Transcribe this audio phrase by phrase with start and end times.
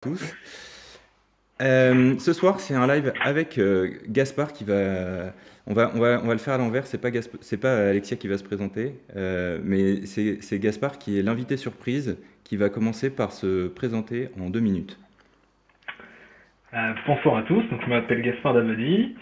[0.00, 0.34] tous.
[1.60, 5.32] Euh, ce soir, c'est un live avec euh, Gaspard qui va.
[5.66, 6.86] On va, on va, on va le faire à l'envers.
[6.86, 11.56] C'est pas pas Alexia qui va se présenter, euh, mais c'est Gaspard qui est l'invité
[11.56, 14.98] surprise qui va commencer par se présenter en deux minutes.
[17.06, 17.62] bonsoir à tous.
[17.64, 19.14] Donc, je m'appelle Gaspard Damadi.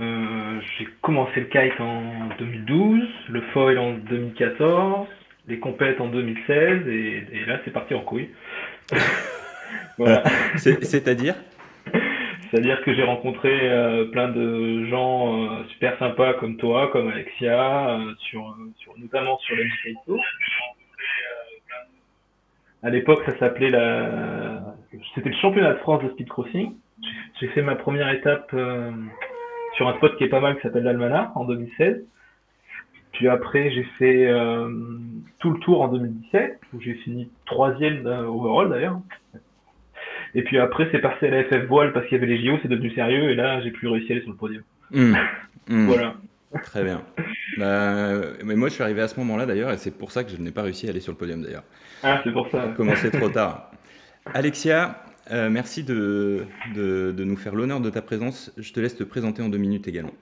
[0.00, 5.06] J'ai commencé le kite en 2012, le foil en 2014,
[5.46, 8.30] les compètes en 2016 et, et là c'est parti en couille.
[9.98, 10.22] voilà.
[10.56, 11.34] C'est-à-dire
[12.50, 17.90] c'est-à-dire que j'ai rencontré euh, plein de gens euh, super sympas comme toi, comme Alexia,
[17.90, 20.18] euh, sur, sur, notamment sur le Kaito.
[22.82, 24.62] À l'époque, ça s'appelait la,
[25.14, 26.74] c'était le championnat de France de speed crossing.
[27.40, 28.54] J'ai fait ma première étape
[29.74, 32.04] sur un spot qui est pas mal, qui s'appelle l'Almanach en 2016.
[33.12, 34.32] Puis après, j'ai fait
[35.40, 39.00] tout le tour en 2017, où j'ai fini troisième overall d'ailleurs.
[40.34, 42.58] Et puis après, c'est passé à la FF Voile parce qu'il y avait les JO,
[42.62, 44.62] c'est devenu sérieux, et là, j'ai plus réussi à aller sur le podium.
[44.90, 45.14] Hmm.
[45.70, 45.84] Hmm.
[45.84, 46.14] voilà.
[46.62, 47.02] Très bien.
[47.58, 50.30] Bah, mais moi, je suis arrivé à ce moment-là d'ailleurs, et c'est pour ça que
[50.30, 51.64] je n'ai pas réussi à aller sur le podium d'ailleurs.
[52.02, 52.72] Ah, c'est pour ça.
[52.74, 53.70] Commencé trop tard.
[54.32, 58.50] Alexia, euh, merci de, de, de nous faire l'honneur de ta présence.
[58.56, 60.14] Je te laisse te présenter en deux minutes également.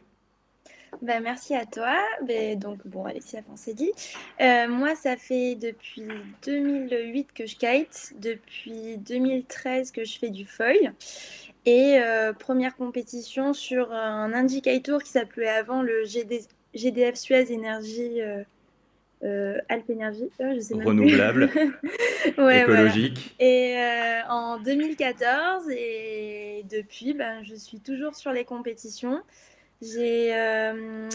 [1.03, 1.97] Bah, merci à toi.
[2.27, 3.93] Ben, donc, bon, Alexia, on s'est dit.
[4.41, 6.07] Euh, moi, ça fait depuis
[6.45, 10.95] 2008 que je kite, depuis 2013 que je fais du foil.
[11.65, 16.05] Et euh, première compétition sur un indicator qui s'appelait avant le
[16.75, 18.21] GDF Suez Énergie.
[19.25, 21.51] Euh, Alp Energy, je sais renouvelable,
[22.27, 23.35] écologique.
[23.41, 23.75] Et
[24.29, 29.23] en 2014, et depuis, ben, je suis toujours sur les compétitions.
[29.83, 31.09] J'ai euh,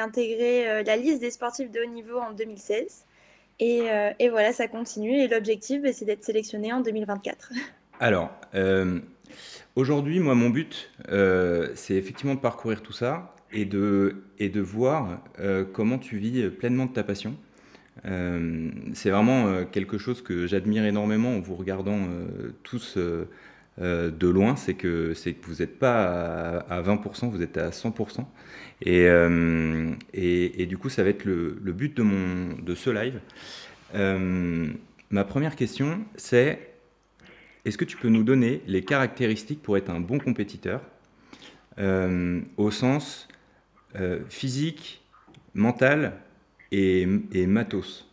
[0.00, 3.06] intégré euh, la liste des sportifs de haut niveau en 2016.
[3.60, 5.22] Et, euh, et voilà, ça continue.
[5.22, 7.52] Et l'objectif, bah, c'est d'être sélectionné en 2024.
[8.00, 8.30] Alors,
[9.74, 10.92] aujourd'hui, moi, mon but,
[11.74, 15.20] c'est effectivement de parcourir tout ça et de, et de voir
[15.72, 17.34] comment tu vis pleinement de ta passion.
[18.04, 21.98] c'est vraiment quelque chose que j'admire énormément en vous regardant
[22.62, 22.96] tous
[23.80, 28.24] euh, de loin, c'est que, vous n'êtes pas à, 20%, vous êtes à 100%.
[28.86, 33.20] Euh, et, du coup, ça va être le, but de, mon, ce live.
[33.94, 34.68] Euh,
[35.10, 36.72] ma première question, c'est
[37.64, 40.82] est-ce que tu peux nous donner les caractéristiques pour être un bon compétiteur
[42.56, 43.28] au sens
[44.28, 45.04] physique,
[45.54, 46.14] mental
[46.72, 48.07] et, et matos?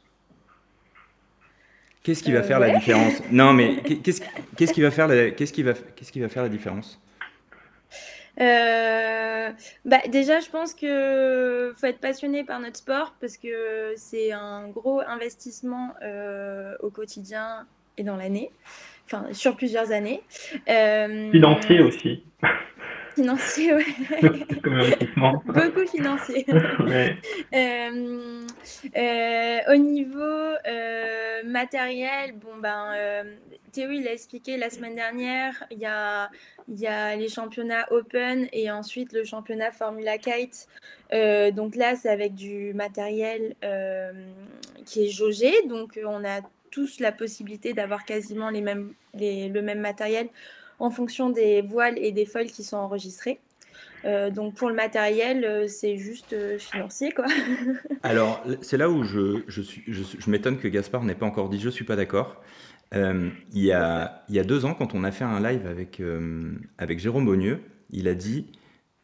[2.06, 3.24] Qu'est-ce qui va euh, faire la différence?
[3.32, 6.50] Non, mais qu'est-ce qui va faire la, qu'est-ce qui va, qu'est-ce qui va faire la
[6.50, 7.02] différence?
[8.40, 9.50] Euh,
[9.86, 14.68] bah, déjà, je pense que faut être passionné par notre sport parce que c'est un
[14.68, 17.66] gros investissement euh, au quotidien
[17.98, 18.52] et dans l'année,
[19.06, 20.22] enfin sur plusieurs années.
[20.68, 22.24] Financier aussi.
[23.16, 23.86] Financier, ouais.
[25.46, 26.46] Beaucoup financier.
[27.54, 28.48] Euh,
[28.98, 33.26] euh, au niveau euh, matériel, bon ben,
[33.72, 36.30] Théo il a expliqué la semaine dernière, il y a,
[36.68, 40.68] il y a les championnats Open et ensuite le championnat Formula Kite.
[41.54, 43.56] donc là, c'est avec du matériel
[44.86, 49.62] qui est jaugé, donc on a tous la possibilité d'avoir quasiment les mêmes, les, le
[49.62, 50.28] même matériel
[50.80, 53.40] en fonction des voiles et des foils qui sont enregistrés.
[54.06, 57.12] Euh, donc pour le matériel, euh, c'est juste euh, financier.
[57.12, 57.26] Quoi.
[58.04, 61.70] Alors c'est là où je, je, je, m'étonne que Gaspard n'ait pas encore dit je
[61.70, 62.42] suis pas d'accord.
[62.94, 66.02] il, y a, il y a deux ans, quand on a fait un live avec,
[66.78, 68.46] avec Jérôme Beaunieu, il a dit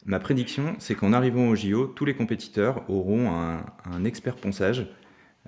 [0.04, 4.86] Ma prédiction, c'est qu'en arrivant au JO, tous les compétiteurs auront un, un expert ponçage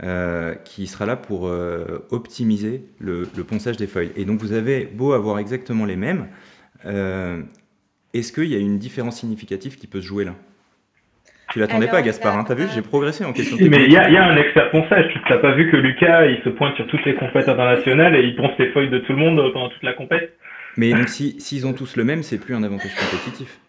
[0.03, 4.11] euh, qui sera là pour euh, optimiser le, ponçage des feuilles.
[4.17, 6.27] Et donc vous avez beau avoir exactement les mêmes,
[6.85, 7.41] euh,
[8.13, 10.35] est-ce qu'il y a une différence significative qui peut se jouer là?
[11.53, 13.57] Tu l'attendais pas, Gaspard, hein, t'as vu, j'ai progressé en question.
[13.61, 16.49] mais il y, a un expert ponçage, tu n'as pas vu que Lucas, il se
[16.49, 19.53] pointe sur toutes les compètes internationales et il ponce les feuilles de tout le monde
[19.53, 20.37] pendant toute la compète?
[20.77, 23.61] Mais donc s'ils ont tous le même, c'est plus un avantage compétitif.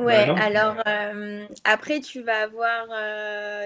[0.00, 0.82] Ouais, bah alors
[1.62, 2.88] après tu vas avoir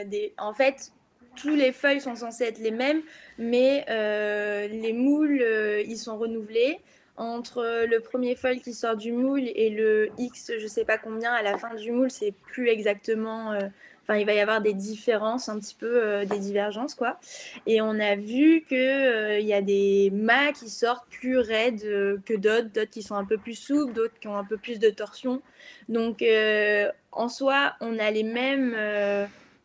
[0.04, 0.34] des.
[0.36, 0.92] En fait,
[1.40, 3.02] tous les feuilles sont censées être les mêmes,
[3.38, 6.78] mais euh, les moules, euh, ils sont renouvelés.
[7.16, 11.32] Entre le premier foil qui sort du moule et le X, je sais pas combien,
[11.32, 13.50] à la fin du moule, c'est plus exactement.
[13.50, 13.62] Euh,
[14.04, 17.18] enfin, il va y avoir des différences, un petit peu des divergences, quoi.
[17.66, 21.82] Et on a vu qu'il y a des mâts qui sortent plus raides
[22.24, 24.78] que d'autres, d'autres qui sont un peu plus souples, d'autres qui ont un peu plus
[24.78, 25.42] de torsion.
[25.88, 26.24] Donc,
[27.10, 28.76] en soi, on a les mêmes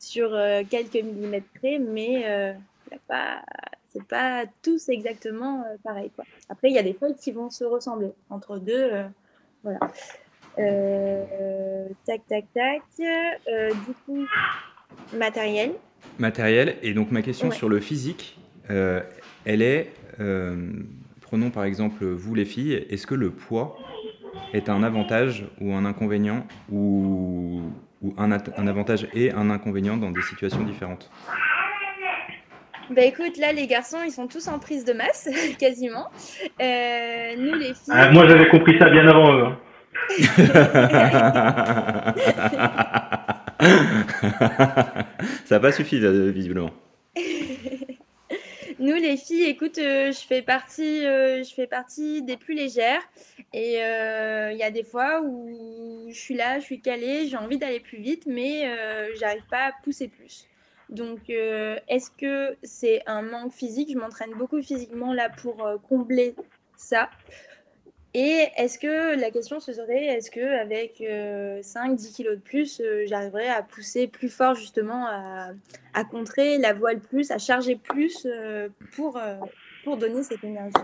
[0.04, 2.54] sur euh, quelques millimètres près, mais euh,
[3.08, 3.42] pas...
[3.92, 6.12] c'est pas tous exactement pareil.
[6.16, 6.26] Quoi.
[6.50, 8.92] Après, il y a des foils qui vont se ressembler entre deux.
[9.64, 9.80] voilà.
[12.06, 12.82] tac, tac, tac.
[12.98, 14.26] du coup,
[15.14, 15.74] matériel.
[16.20, 16.76] Matériel.
[16.82, 18.38] Et donc, ma question sur le physique,
[18.70, 19.92] elle est
[21.22, 23.76] prenons par exemple vous les filles, est-ce que le poids
[24.54, 27.62] est un avantage ou un inconvénient ou,
[28.18, 31.10] un, avantage et un inconvénient dans des situations différentes
[32.90, 36.10] bah écoute, là les garçons ils sont tous en prise de masse, quasiment.
[36.62, 37.90] Euh, nous les filles.
[37.90, 39.46] Ah, moi j'avais compris ça bien avant eux.
[39.46, 39.58] Hein.
[45.46, 46.00] ça n'a pas suffi
[46.32, 46.72] visiblement.
[48.84, 53.00] Nous, les filles, écoute, euh, je, fais partie, euh, je fais partie des plus légères.
[53.54, 57.38] Et euh, il y a des fois où je suis là, je suis calée, j'ai
[57.38, 58.70] envie d'aller plus vite, mais
[59.16, 60.50] j'arrive pas à pousser plus.
[60.90, 63.90] Donc, est-ce que c'est un manque physique?
[63.94, 66.36] Je m'entraîne beaucoup physiquement là pour combler
[66.76, 67.10] ça.
[68.16, 73.50] Et est-ce que la question se serait, est-ce qu'avec 5-10 kilos de plus, euh, j'arriverais
[73.50, 79.18] à pousser plus fort justement, à, contrer la voile plus, à charger plus euh, pour,
[79.18, 79.38] euh,
[79.84, 80.78] pour donner cette énergie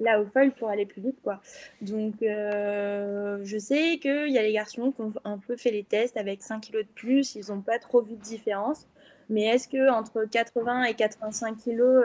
[0.00, 1.40] là au foil pour aller plus vite quoi?
[1.80, 6.16] Donc je sais qu'il y a les garçons qui ont un peu fait les tests
[6.16, 8.86] avec 5 kilos de plus, ils n'ont pas trop vu de différence.
[9.30, 12.04] Mais est-ce que entre 80 et 85 kilos,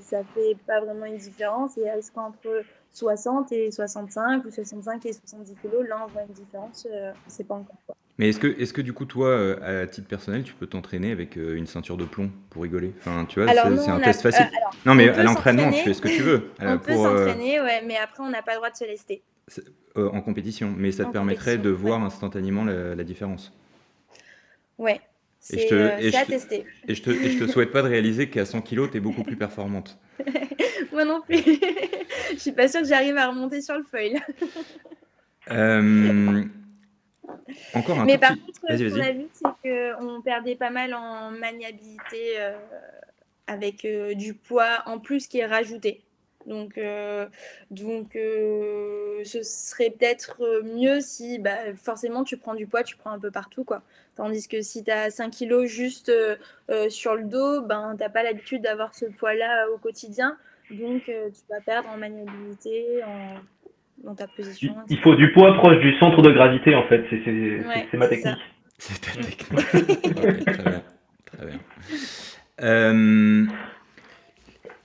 [0.00, 1.76] ça fait pas vraiment une différence?
[1.76, 2.62] Et est-ce qu'entre
[2.92, 7.46] 60 et 65 ou 65 et 70 kilos, là on voit une différence, euh, c'est
[7.46, 7.96] pas encore quoi.
[8.18, 11.10] Mais est-ce que, est que du coup toi, euh, à titre personnel, tu peux t'entraîner
[11.10, 12.92] avec euh, une ceinture de plomb pour rigoler?
[12.98, 14.50] Enfin, tu vois, c'est un test facile.
[14.84, 16.50] non, mais à l'entraînement, tu fais ce que tu veux.
[16.60, 19.22] on peut s'entraîner, ouais, mais après on n'a pas le droit de se lester.
[19.96, 23.52] en compétition, mais ça te permettrait de voir instantanément la, différence.
[24.78, 25.00] Ouais,
[25.40, 26.66] c'est à tester.
[26.86, 29.00] Et je te, et je te souhaite pas de réaliser qu'à 100 kg, tu es
[29.00, 29.98] beaucoup plus performante.
[30.92, 31.38] Moi non plus.
[32.32, 34.20] je suis pas sûre que j'arrive à remonter sur le foil.
[35.50, 36.44] euh...
[37.74, 41.30] Encore un Mais par contre, ce qu'on a vu, c'est qu'on perdait pas mal en
[41.30, 42.56] maniabilité euh,
[43.46, 46.02] avec euh, du poids en plus qui est rajouté.
[46.46, 47.26] Donc, euh,
[47.70, 53.18] donc ce serait peut-être mieux si bah, forcément tu prends du poids, tu prends un
[53.18, 53.64] peu partout.
[53.64, 53.82] quoi.
[54.16, 56.10] Tandis que si tu as 5 kilos juste
[56.88, 60.36] sur le dos, ben, tu n'as pas l'habitude d'avoir ce poids-là au quotidien.
[60.70, 63.00] Donc, euh, tu vas perdre en maniabilité,
[64.04, 64.74] dans ta position.
[64.88, 67.04] Il, faut du poids proche du centre de gravité, en fait.
[67.10, 68.38] C'est ma technique.
[68.78, 69.48] C'est ta technique.
[70.46, 70.82] très bien.
[71.26, 71.60] Très bien.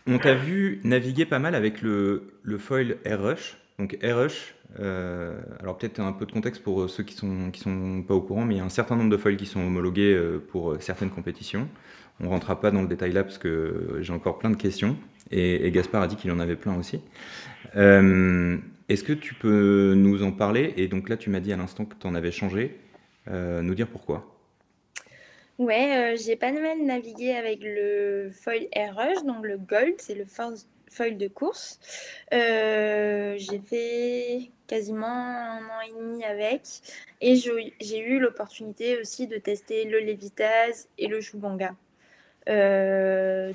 [0.07, 2.23] Euh, on t'a vu naviguer pas mal avec le,
[2.57, 3.57] foil AirRush.
[3.79, 8.03] Donc AirRush, euh, alors peut-être un peu de contexte pour ceux qui sont qui sont
[8.07, 10.17] pas au courant, mais il y a un certain nombre de foils qui sont homologués
[10.49, 11.67] pour certaines compétitions.
[12.21, 14.97] On rentrera pas dans le détail là parce que j'ai encore plein de questions.
[15.31, 17.01] Et, Gaspard a dit qu'il en avait plein aussi.
[17.75, 18.57] Euh,
[18.89, 20.73] est-ce que tu peux nous en parler?
[20.77, 22.77] Et donc là, tu m'as dit à l'instant que tu en avais changé.
[23.27, 24.34] Euh, nous dire pourquoi
[25.57, 30.15] Ouais, euh, j'ai pas mal navigué avec le foil Air Rush, donc le Gold, c'est
[30.15, 31.79] le foil de course.
[32.31, 36.61] j'ai fait quasiment un an et demi avec.
[37.21, 41.75] Et j'ai eu l'opportunité aussi de tester le Levitas et le Shubanga.
[42.49, 43.51] Euh,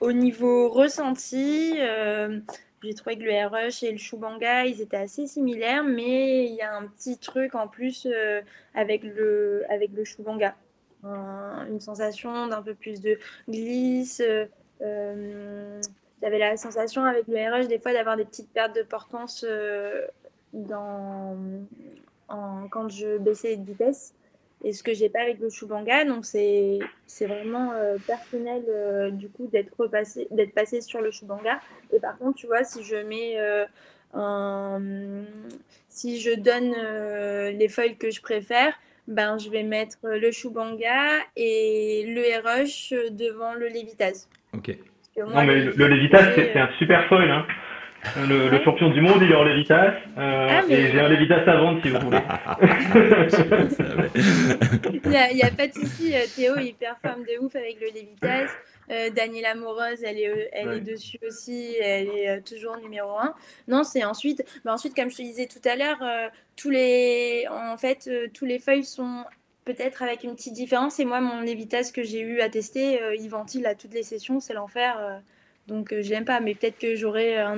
[0.00, 2.40] au niveau ressenti, euh,
[2.82, 6.62] j'ai trouvé que le RH et le Shubanga, ils étaient assez similaires, mais il y
[6.62, 8.40] a un petit truc en plus euh,
[8.74, 10.56] avec le, avec le Shubanga.
[11.04, 13.18] Une sensation d'un peu plus de
[13.48, 14.22] glisse.
[14.80, 15.80] Euh,
[16.22, 19.44] J'avais la sensation avec le RH des fois d'avoir des petites pertes de portance
[22.28, 24.14] en, quand je baissais de vitesse
[24.64, 26.04] et ce que j'ai pas avec le Shubanga.
[26.04, 26.78] Donc c'est
[27.20, 31.60] vraiment euh, personnel euh, du coup d'être repassé d'être passé sur le Shubanga.
[31.92, 33.64] Et par contre, tu vois, si je mets euh,
[35.88, 36.74] si je donne
[37.56, 38.74] les feuilles que je préfère,
[39.08, 44.28] ben je vais mettre le Shubanga et le Rush devant le Levitas.
[44.54, 44.76] Ok.
[45.16, 47.30] non mais le, Levitas c'est un super foil.
[47.30, 47.46] Hein.
[48.16, 49.94] Le, champion du monde, il est en Lévitas.
[50.18, 52.18] Euh, ah, et j'ai un Lévitas à vendre si vous voulez.
[55.04, 56.12] il n'y a, pas de souci.
[56.14, 58.48] Euh, Théo, il performe de ouf avec le Lévitas.
[58.90, 61.76] Euh, Daniela Moroz, elle est, elle est dessus aussi.
[61.80, 63.34] Elle est toujours numéro un.
[63.68, 64.44] Non, c'est ensuite.
[64.64, 66.02] Bah ensuite, comme je te disais tout à l'heure,
[66.56, 69.24] tous les, en fait, tous les feuilles sont
[69.64, 70.98] peut-être avec une petite différence.
[70.98, 74.40] Et moi, mon Lévitas que j'ai eu à tester, il ventile à toutes les sessions.
[74.40, 75.22] C'est l'enfer.
[75.68, 77.56] Donc euh, je l'aime pas, mais peut-être que j'aurais un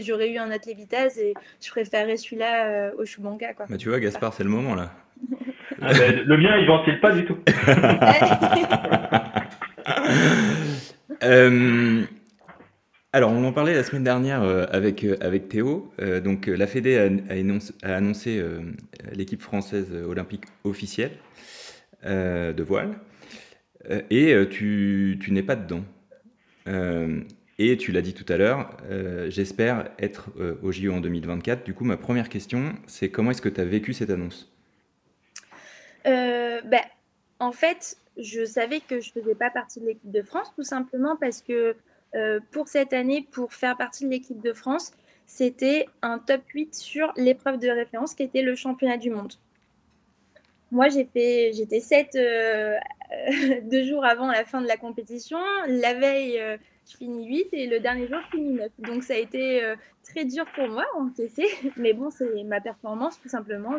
[0.00, 3.66] j'aurais eu un athlète vitesse et je préférerais celui-là euh, au Choubanka quoi.
[3.68, 4.92] Bah tu vois Gaspard, c'est le moment là.
[5.80, 7.38] Ah, bah, le mien, il ventile pas du tout.
[11.24, 12.04] Euh,
[13.12, 15.92] Alors, on en parlait la semaine dernière avec, avec Théo.
[16.22, 17.18] donc, la Fédé
[17.82, 18.40] a, annoncé
[19.12, 21.12] l'équipe française olympique officielle
[22.04, 23.00] de voile.
[24.10, 25.82] et tu, tu n'es pas dedans.
[27.60, 31.64] Et tu l'as dit tout à l'heure, euh, j'espère être euh, au JO en 2024.
[31.64, 34.52] Du coup, ma première question, c'est comment est-ce que tu as vécu cette annonce?
[36.06, 36.82] Euh, ben,
[37.40, 40.62] En fait, je savais que je ne faisais pas partie de l'équipe de France, tout
[40.62, 41.74] simplement parce que
[42.52, 44.92] pour cette année, pour faire partie de l'équipe de France,
[45.26, 49.34] c'était un top 8 sur l'épreuve de référence qui était le championnat du monde.
[50.70, 52.18] Moi, j'étais 7
[53.70, 55.38] deux jours avant la fin de la compétition.
[55.66, 56.40] La veille,
[56.90, 58.68] je finis 8 et le dernier jour, je finis 9.
[58.78, 61.46] Donc ça a été euh, très dur pour moi à encaisser,
[61.76, 63.74] mais bon, c'est ma performance tout simplement.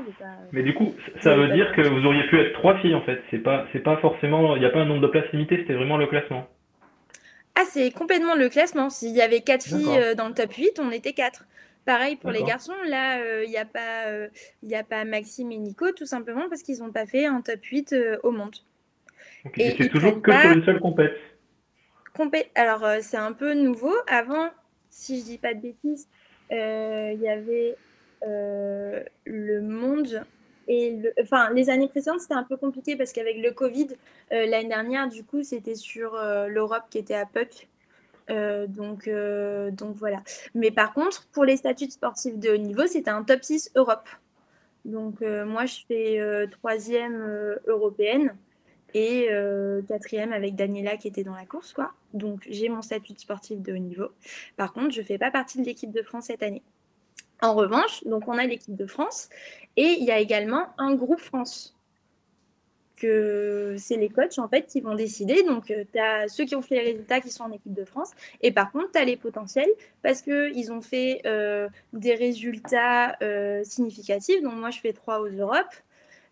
[0.51, 3.21] Mais du coup, ça veut dire que vous auriez pu être trois filles en fait.
[3.31, 5.73] C'est pas, c'est pas forcément, il n'y a pas un nombre de places limité, c'était
[5.73, 6.47] vraiment le classement.
[7.55, 8.89] Ah, c'est complètement le classement.
[8.89, 11.45] S'il y avait quatre filles euh, dans le top 8, on était quatre.
[11.89, 14.05] Pareil pour les garçons, là, euh, il n'y a, pas,
[14.61, 17.63] il a pas Maxime et Nico, tout simplement parce qu'ils n'ont pas fait un top
[17.63, 18.55] 8 au monde.
[19.55, 21.15] Et, c'est toujours que sur une seule compète
[22.55, 23.93] alors, euh, c'est un peu nouveau.
[24.07, 24.49] Avant,
[24.89, 26.07] si je dis pas de bêtises,
[26.51, 27.75] euh, il y avait
[28.23, 30.25] euh, le monde
[30.67, 31.13] et le...
[31.21, 33.87] enfin les années précédentes c'était un peu compliqué parce qu'avec le Covid
[34.29, 36.15] l'année dernière du coup c'était sur
[36.47, 37.25] l'Europe qui était à
[38.29, 39.09] Puck donc
[39.73, 40.21] donc voilà
[40.53, 44.07] mais par contre pour les statuts sportifs de haut niveau c'était un top 6 Europe
[44.85, 48.35] donc moi je fais troisième européenne
[48.93, 51.73] et euh, quatrième avec Daniela qui était dans la course.
[51.73, 51.91] quoi.
[52.13, 54.09] Donc j'ai mon statut sportif de haut niveau.
[54.57, 56.63] Par contre, je ne fais pas partie de l'équipe de France cette année.
[57.41, 59.29] En revanche, donc on a l'équipe de France
[59.77, 61.75] et il y a également un groupe France
[62.99, 65.43] que c'est les coachs en fait qui vont décider.
[65.43, 67.85] Donc, euh, tu as ceux qui ont fait les résultats qui sont en équipe de
[67.85, 68.11] France.
[68.41, 69.69] Et par contre, tu as les potentiels
[70.01, 73.17] parce qu'ils ont fait euh, des résultats
[73.63, 74.41] significatifs.
[74.41, 75.75] Donc, moi, je fais trois aux Europes.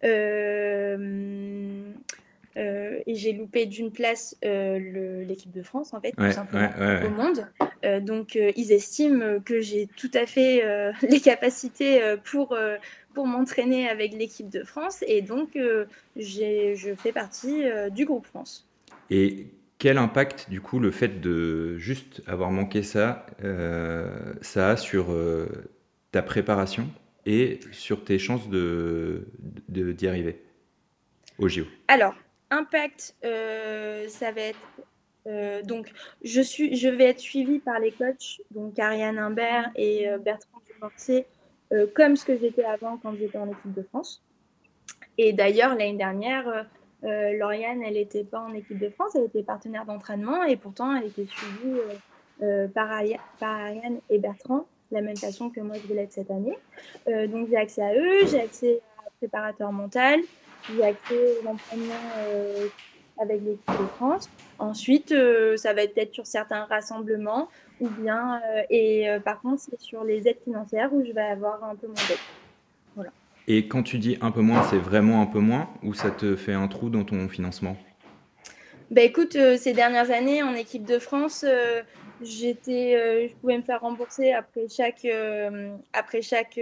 [0.03, 1.91] Euh,
[2.57, 6.71] et j'ai loupé d'une place euh, l'équipe de France, en fait, tout simplement,
[7.05, 7.47] au monde.
[7.85, 10.63] Euh, donc, ils estiment que j'ai tout à fait
[11.09, 12.57] les capacités pour,
[13.13, 15.03] pour m'entraîner avec l'équipe de France.
[15.07, 15.57] Et donc,
[16.15, 18.67] je fais partie du groupe France.
[19.09, 19.47] Et
[19.77, 23.27] quel impact, du coup, le fait de juste avoir manqué ça,
[24.41, 25.15] ça a sur
[26.11, 26.87] ta préparation
[27.27, 29.27] et sur tes chances de
[29.69, 30.41] d'y arriver
[31.37, 32.15] au JO Alors,
[32.49, 34.59] Impact, euh, ça va être.
[35.27, 35.91] Euh, donc,
[36.23, 40.61] je, suis, je vais être suivie par les coachs, donc Ariane Imbert et euh, Bertrand
[40.73, 41.25] Dumortier,
[41.95, 44.23] comme ce que j'étais avant quand j'étais en équipe de France.
[45.17, 46.65] Et d'ailleurs, l'année dernière,
[47.03, 51.07] Lauriane, elle n'était pas en équipe de France, elle était partenaire d'entraînement et pourtant, elle
[51.07, 51.81] était suivie
[52.73, 52.89] par,
[53.41, 56.57] Ariane et Bertrand, la même façon que moi je vais l'être cette année.
[57.05, 60.21] donc, j'ai accès à eux, j'ai accès à préparateur mental,
[60.69, 62.67] j'ai accès l'entraînement euh,
[63.19, 64.29] avec l'équipe de France.
[64.59, 69.61] Ensuite, euh, ça va être peut-être sur certains rassemblements ou bien, euh, et par contre,
[69.61, 72.17] c'est sur les aides financières où je vais avoir un peu moins d'aide.
[72.95, 73.11] Voilà.
[73.47, 76.35] Et quand tu dis un peu moins, c'est vraiment un peu moins ou ça te
[76.35, 77.77] fait un trou dans ton financement?
[78.89, 81.45] Bah écoute, ces dernières années en équipe de France,
[82.21, 85.05] j'étais, je pouvais me faire rembourser après chaque,
[85.93, 86.59] après chaque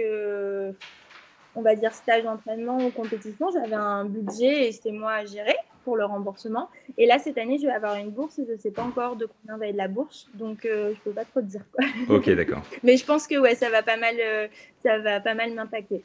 [1.56, 5.56] on va dire, stage d'entraînement ou compétition, j'avais un budget et c'était moi à gérer
[5.84, 6.68] pour le remboursement.
[6.98, 9.26] Et là, cette année, je vais avoir une bourse je ne sais pas encore de
[9.26, 11.86] combien va être la bourse, donc euh, je ne peux pas trop te dire quoi.
[12.14, 12.62] Ok, d'accord.
[12.82, 14.48] Mais je pense que ouais, ça va pas mal, euh,
[14.82, 16.02] ça va pas mal m'impacter.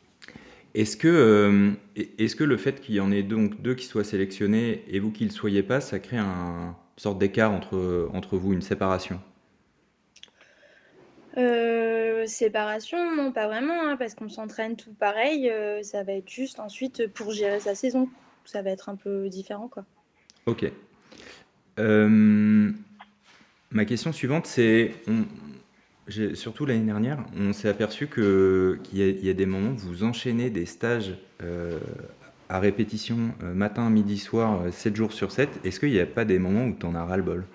[0.73, 1.71] Est-ce que, euh,
[2.17, 5.11] est-ce que le fait qu'il y en ait donc deux qui soient sélectionnés et vous
[5.11, 8.61] qui ne le soyez pas, ça crée un, une sorte d'écart entre, entre vous, une
[8.61, 9.19] séparation?
[11.37, 15.49] Euh, séparation, non, pas vraiment, hein, parce qu'on s'entraîne tout pareil.
[15.49, 18.09] Euh, ça va être juste ensuite pour gérer sa saison.
[18.45, 19.85] Ça va être un peu différent, quoi.
[20.45, 20.65] Ok.
[21.79, 22.71] Euh,
[23.71, 24.93] ma question suivante, c'est,
[26.33, 30.49] surtout l'année dernière, on s'est aperçu que qu'il y, a des moments où vous enchaînez
[30.49, 31.15] des stages
[32.49, 35.61] à répétition matin, midi, soir, 7 jours sur 7.
[35.63, 37.45] Est-ce qu'il n'y a pas des moments où tu en as ras-le-bol?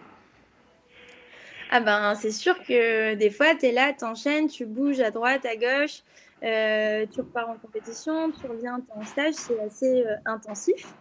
[1.76, 5.10] Ah ben, c'est sûr que des fois, tu es là, tu enchaînes, tu bouges à
[5.10, 6.00] droite, à gauche,
[6.42, 10.94] euh, tu repars en compétition, tu reviens, tu en stage, c'est assez euh, intensif.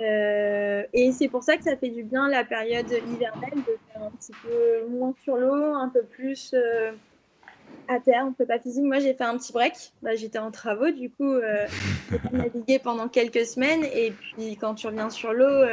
[0.00, 4.02] Euh, et c'est pour ça que ça fait du bien la période hivernale de faire
[4.04, 6.54] un petit peu moins sur l'eau, un peu plus
[7.88, 8.84] à terre, un peu pas physique.
[8.84, 9.74] Moi, j'ai fait un petit break.
[10.00, 11.34] Bah, J'étais en travaux, du coup,
[12.10, 13.84] j'ai navigué pendant quelques semaines.
[13.92, 15.66] Et puis, quand tu reviens sur l'eau,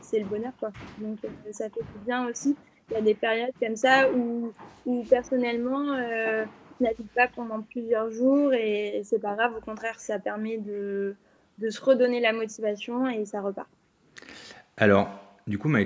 [0.00, 0.52] c'est le bonheur.
[0.58, 0.72] Quoi.
[0.98, 1.18] Donc,
[1.52, 2.56] ça fait du bien aussi
[2.90, 4.52] il y a des périodes comme ça où,
[4.84, 6.44] où personnellement, euh,
[6.78, 9.54] je navigue pas pendant plusieurs jours et c'est pas grave.
[9.56, 11.16] Au contraire, ça permet de,
[11.58, 13.68] de se redonner la motivation et ça repart.
[14.76, 15.08] Alors,
[15.46, 15.80] du coup, ma,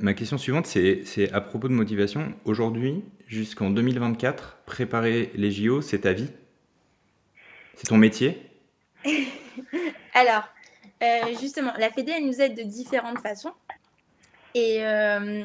[0.00, 2.34] ma question suivante, c'est à propos de motivation.
[2.44, 6.30] Aujourd'hui, jusqu'en 2024, préparer les JO, c'est ta vie?
[7.76, 8.42] C'est ton métier?
[10.14, 10.48] Alors,
[11.02, 13.52] euh, justement, la Fédé, elle nous aide de différentes façons.
[14.54, 15.44] Et euh,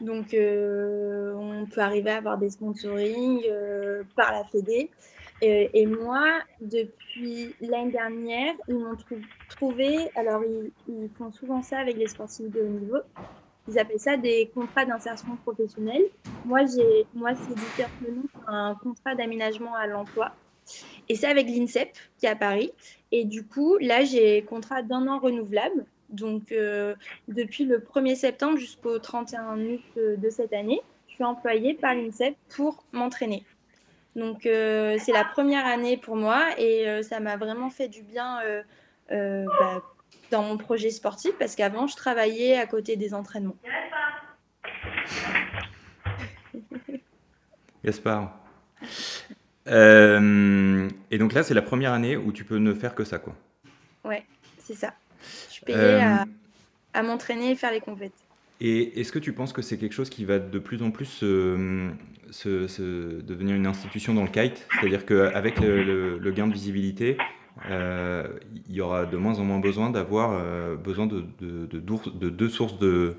[0.00, 3.42] donc, euh, on peut arriver à avoir des sponsorings
[4.16, 4.90] par la Fédé.
[5.40, 8.96] Et, moi, depuis l'année dernière, ils m'ont
[9.50, 10.42] trouvé, alors
[10.88, 12.98] ils, font souvent ça avec les sportifs de haut niveau,
[13.68, 16.04] ils appellent ça des contrats d'insertion professionnelle.
[16.44, 17.90] Moi, j'ai, moi c'est différent
[18.46, 20.32] un contrat d'aménagement à l'emploi.
[21.08, 22.72] Et c'est avec l'INSEP qui est à Paris.
[23.12, 25.84] Et du coup, là, j'ai contrat d'un an renouvelable.
[26.14, 26.94] Donc, euh,
[27.28, 32.36] depuis le 1er septembre jusqu'au 31 août de cette année, je suis employée par l'INSEP
[32.54, 33.44] pour m'entraîner.
[34.16, 38.02] Donc, euh, c'est la première année pour moi et euh, ça m'a vraiment fait du
[38.02, 38.38] bien
[39.10, 39.82] bah,
[40.30, 43.56] dans mon projet sportif parce qu'avant, je travaillais à côté des entraînements.
[47.84, 48.32] Gaspard.
[49.66, 53.18] Euh, et donc là, c'est la première année où tu peux ne faire que ça,
[53.18, 53.34] quoi.
[54.04, 54.24] Ouais,
[54.58, 54.94] c'est ça.
[55.68, 56.24] À, euh,
[56.92, 58.12] à m'entraîner et faire les compètes.
[58.60, 61.06] Et est-ce que tu penses que c'est quelque chose qui va de plus en plus
[61.06, 61.90] se,
[63.20, 64.66] devenir une institution dans le kite?
[64.80, 67.16] C'est-à-dire qu'avec le, le, gain de visibilité,
[67.68, 68.28] euh,
[68.68, 70.40] il y aura de moins en moins besoin d'avoir
[70.76, 73.16] besoin de, de, de, deux sources de,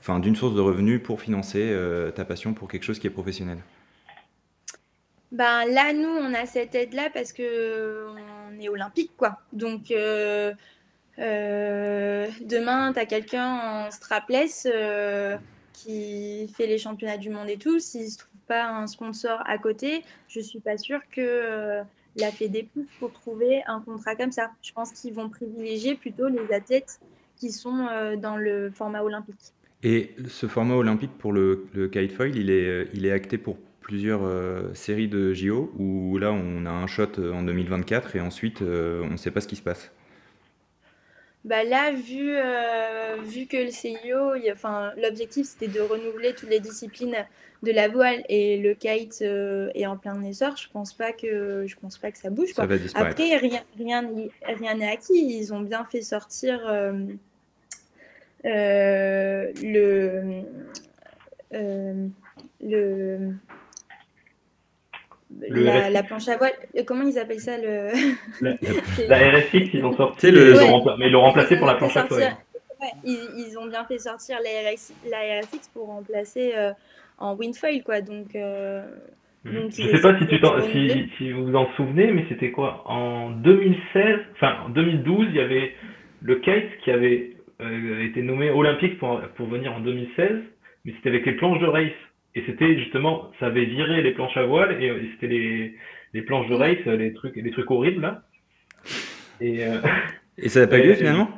[0.00, 1.74] enfin, d'une source de revenus pour financer
[2.14, 3.58] ta passion pour quelque chose qui est professionnel?
[5.32, 9.40] Ben là, nous, on a cette aide-là parce que on est olympique, quoi.
[9.52, 9.92] Donc,
[11.18, 15.36] euh, euh, demain, tu as quelqu'un en strapless euh,
[15.72, 17.78] qui fait les championnats du monde et tout.
[17.78, 21.80] S'il ne se trouve pas un sponsor à côté, je suis pas sûre que
[22.16, 24.50] la fait des pouces pour trouver un contrat comme ça.
[24.62, 27.00] Je pense qu'ils vont privilégier plutôt les athlètes
[27.36, 29.52] qui sont dans le format olympique.
[29.84, 34.20] Et ce format olympique pour le, le kitefoil, il est, il est acté pour plusieurs
[34.22, 38.60] euh, séries de JO où là on a un shot euh, en 2024 et ensuite
[38.60, 39.90] euh, on ne sait pas ce qui se passe
[41.44, 42.34] bah là, vu,
[43.24, 47.16] vu que le CIO, enfin, l'objectif c'était de renouveler toutes les disciplines
[47.62, 51.76] de la voile et le kite est en plein essor, je pense pas que je
[51.76, 52.52] pense pas que ça bouge.
[52.52, 54.10] Ça va Après, rien rien
[54.44, 55.38] rien n'est acquis.
[55.38, 56.60] Ils ont bien fait sortir
[58.44, 60.42] le
[62.60, 63.32] le
[65.30, 67.90] la, planche à voile, euh, comment ils appellent ça le...
[68.40, 68.52] La,
[69.38, 70.54] RSX, ils ont sorti, le...
[70.98, 72.36] mais ils l'ont remplacé pour la planche à voile.
[73.04, 74.70] ils, ont bien fait sortir la,
[75.10, 76.72] la RSX pour remplacer euh,
[77.18, 78.00] en windfoil, quoi.
[78.00, 78.82] Donc, euh,
[79.44, 79.70] mhm.
[79.70, 80.38] je sais pas si, tu
[80.72, 82.82] si, si, vous vous en souvenez, mais c'était quoi?
[82.86, 85.74] En 2016, enfin en 2012, il y avait
[86.22, 87.34] le kite qui avait
[88.04, 90.30] été nommé olympique pour, pour venir en 2016,
[90.84, 91.90] mais c'était avec les planches de race.
[92.38, 95.74] Et c'était justement, ça avait viré les planches à voile et c'était les,
[96.14, 98.22] les planches de race, les trucs, les trucs horribles là.
[99.40, 99.78] Et, euh,
[100.38, 101.28] et ça n'a pas eu lieu finalement?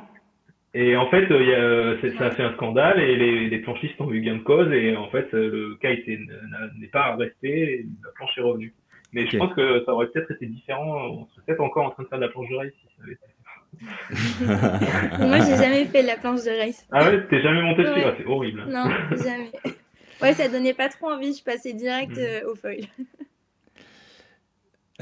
[0.75, 3.99] Et en fait, il y a, ça a fait un scandale et les, les planchistes
[3.99, 8.11] ont eu gain de cause et en fait, le cas n'est pas resté et la
[8.11, 8.73] planche est revenue.
[9.11, 11.07] Mais je pense que ça aurait peut-être été différent.
[11.07, 13.03] On serait peut-être encore en train de faire de la planche de race si ça
[13.03, 13.25] avait été.
[15.27, 16.87] Moi, j'ai jamais fait de la planche de race.
[16.91, 18.65] Ah ouais, t'es jamais monté dessus, c'est horrible.
[18.67, 19.51] Non, jamais.
[20.21, 22.19] Ouais, ça donnait pas trop envie, je passais direct mm.
[22.19, 22.81] euh, au foil.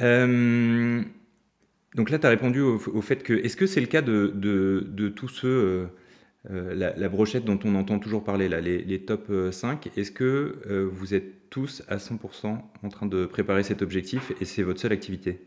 [0.02, 1.04] Euh,
[1.96, 5.10] donc là, tu as répondu au, fait que, est-ce que c'est le cas de, de,
[5.10, 5.90] tous ceux,
[6.50, 10.90] euh, la, brochette dont on entend toujours parler, là, les, les top 5, est-ce que
[10.94, 14.94] vous êtes tous à 100% en train de préparer cet objectif et c'est votre seule
[14.94, 15.42] activité?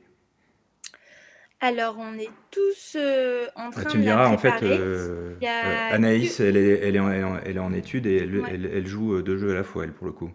[1.64, 6.40] Alors, on est tous euh, en train tu me diras, en fait, euh, euh, Anaïs,
[6.40, 9.52] elle, est, elle, est en, elle est en études et elle, elle, joue deux jeux
[9.52, 10.32] à la fois, elle, pour le coup.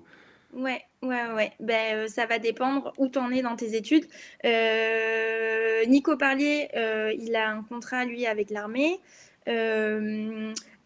[0.53, 1.51] Ouais, ouais, ouais.
[1.59, 4.05] Ben, ça va dépendre où tu en es dans tes études.
[5.89, 6.69] Nico Parlier,
[7.19, 8.97] il a un contrat, lui, avec l'armée.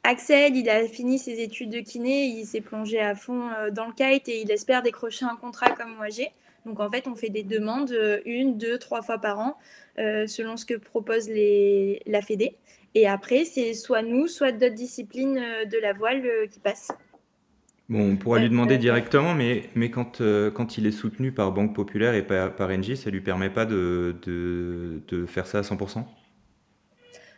[0.03, 3.93] Axel, il a fini ses études de kiné, il s'est plongé à fond dans le
[3.93, 6.31] kite et il espère décrocher un contrat comme moi j'ai.
[6.65, 7.95] Donc en fait, on fait des demandes
[8.25, 9.57] une, deux, trois fois par an
[9.99, 12.55] euh, selon ce que propose les, la Fédé.
[12.95, 16.91] Et après, c'est soit nous, soit d'autres disciplines euh, de la voile euh, qui passent.
[17.89, 20.21] Bon, on pourra lui demander directement, mais, mais quand,
[20.53, 23.49] quand il est soutenu par Banque Populaire et par, par Engie, ça ne lui permet
[23.49, 26.05] pas de, de, de, faire ça à 100%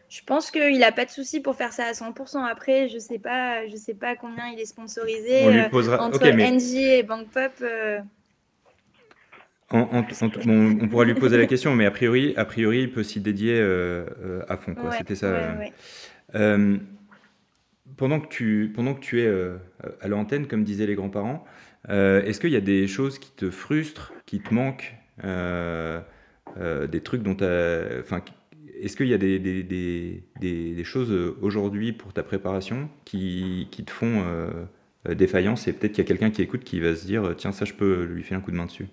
[0.09, 2.45] Je pense qu'il n'a pas de souci pour faire ça à 100%.
[2.45, 6.75] Après, je ne sais, pas, je sais pas combien il est sponsorisé euh, entre NJ
[6.75, 7.53] et BankPop.
[7.63, 7.99] Euh.
[9.73, 13.57] On, pourra lui poser la question, mais a priori, a priori il peut s'y dédier
[13.57, 14.05] euh,
[14.47, 14.75] à fond.
[14.97, 15.57] C'était ça.
[17.97, 19.31] pendant, que tu, pendant que tu es
[20.01, 21.43] à l'antenne, comme disaient les grands-parents,
[21.89, 27.35] est-ce qu'il y a des choses qui te frustrent, qui te manquent des trucs dont
[27.35, 27.45] tu
[28.83, 33.67] est-ce qu'il y a des, des, des, des choses euh, aujourd'hui pour ta préparation qui,
[33.71, 34.65] qui te font euh,
[35.07, 37.51] euh, défaillance et peut-être qu'il y a quelqu'un qui écoute qui va se dire tiens
[37.51, 38.87] ça je peux lui faire un coup de main dessus?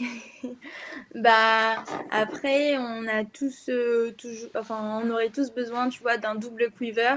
[1.14, 3.70] bah après on a tous
[4.16, 7.16] toujours enfin on aurait tous besoin tu vois d'un double quiver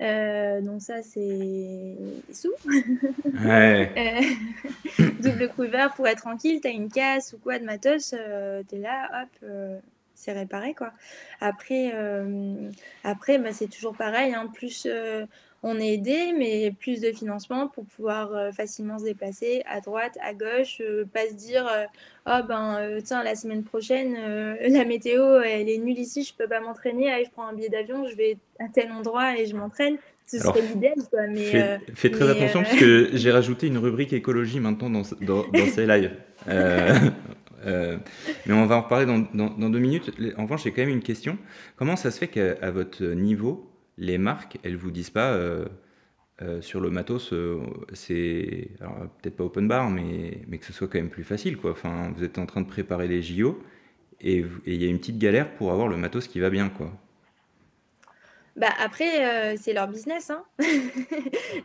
[0.00, 1.96] donc ça c'est
[2.32, 2.52] sous
[3.44, 3.92] ouais.
[5.20, 8.14] double quiver pour être tranquille t'as une casse ou quoi de matos
[8.68, 9.80] t'es là hop
[10.20, 10.92] c'est réparé quoi.
[11.40, 12.70] Après, euh,
[13.04, 14.48] après bah, c'est toujours pareil, hein.
[14.52, 15.24] plus euh,
[15.62, 20.16] on est aidé, mais plus de financement pour pouvoir euh, facilement se déplacer à droite,
[20.22, 20.80] à gauche,
[21.12, 21.68] pas se dire
[22.26, 24.14] oh ben tiens la semaine prochaine
[24.68, 27.68] la météo elle est nulle ici, je peux pas m'entraîner, allez je prends un billet
[27.68, 29.96] d'avion, je vais à tel endroit et je m'entraîne.
[30.26, 31.26] Ce serait l'idéal quoi.
[31.28, 35.66] Mais, fais, très attention parce que j'ai rajouté une rubrique écologie maintenant dans, dans, dans
[35.66, 36.12] ces lives.
[37.66, 37.96] Euh,
[38.46, 40.10] mais on va en reparler dans, dans, deux minutes.
[40.36, 41.38] En revanche, j'ai quand même une question.
[41.76, 43.69] Comment ça se fait qu'à votre niveau,
[44.00, 45.66] les marques, elles vous disent pas euh,
[46.42, 47.32] euh, sur le matos,
[47.92, 48.70] c'est
[49.22, 51.72] peut-être pas open bar, mais, mais que ce soit quand même plus facile, quoi.
[51.72, 53.62] Enfin, vous êtes en train de préparer les JO
[54.22, 56.90] et il y a une petite galère pour avoir le matos qui va bien, quoi.
[58.56, 60.44] Bah après, c'est leur business, hein.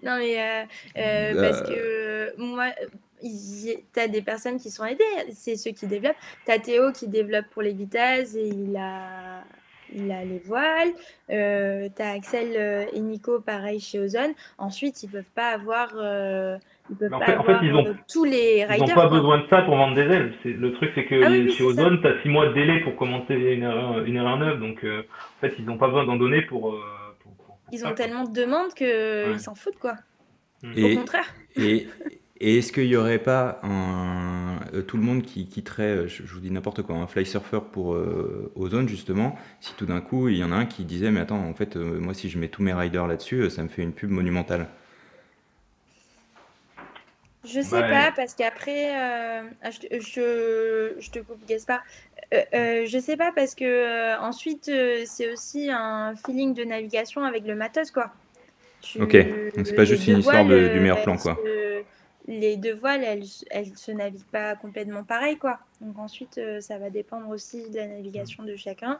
[0.04, 2.70] non mais parce que moi,
[3.22, 6.16] tu as des personnes qui sont aidées, c'est ceux qui développent.
[6.46, 9.44] Tu as Théo qui développe pour les vitesses et il a,
[9.94, 10.94] il a les voiles.
[11.30, 14.34] Euh, tu as Axel euh, et Nico, pareil chez Ozone.
[14.58, 15.90] Ensuite, ils peuvent pas avoir.
[15.96, 16.58] Euh,
[16.90, 18.86] ils peuvent pas avoir ils ont, tous les riders.
[18.86, 20.34] Ils n'ont pas besoin de ça pour vendre des ailes.
[20.44, 23.54] Le truc, c'est que ah chez Ozone, tu as six mois de délai pour commenter
[23.54, 24.60] une erreur, une erreur neuve.
[24.60, 26.76] Donc, en fait, ils n'ont pas besoin d'en donner pour,
[27.72, 29.96] Ils ont tellement de demandes qu'ils s'en foutent, quoi.
[30.64, 31.34] Au contraire.
[31.58, 31.88] Et,
[32.42, 36.24] et est-ce qu'il n'y aurait pas un, euh, tout le monde qui quitterait, euh, je,
[36.24, 40.28] vous dis n'importe quoi, un fly surfer pour euh, Ozone justement, si tout d'un coup
[40.28, 42.50] il y en a un qui disait mais attends en fait moi si je mets
[42.50, 44.68] tous mes riders là-dessus ça me fait une pub monumentale.
[47.48, 51.84] Je sais pas parce qu'après ah, je, je, te coupe Gaspard.
[52.34, 54.70] je sais pas parce que ensuite
[55.06, 58.12] c'est aussi un feeling de navigation avec le matos quoi.
[59.00, 59.16] ok,
[59.56, 61.40] donc c'est pas juste une histoire du meilleur plan quoi
[62.28, 65.60] les deux voiles, elles, elles se naviguent pas complètement pareil, quoi.
[65.82, 69.00] Donc ensuite, euh, ça va dépendre aussi de la navigation de chacun.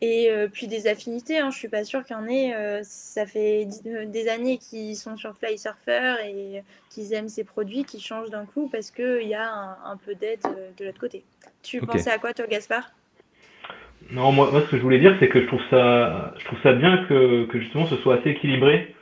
[0.00, 1.50] Et euh, puis des affinités, hein.
[1.50, 2.54] je suis pas sûre qu'il y en ait.
[2.54, 3.66] Euh, ça fait
[4.06, 8.46] des années qu'ils sont sur Fly Surfer et qu'ils aiment ces produits qui changent d'un
[8.46, 10.40] coup parce qu'il y a un, peu d'aide
[10.76, 11.24] de l'autre côté.
[11.62, 12.92] Tu pensais à quoi, toi, Gaspard?
[14.12, 16.60] Non, moi, moi, ce que je voulais dire, c'est que je trouve ça, je trouve
[16.62, 18.94] ça bien que, que justement ce soit assez équilibré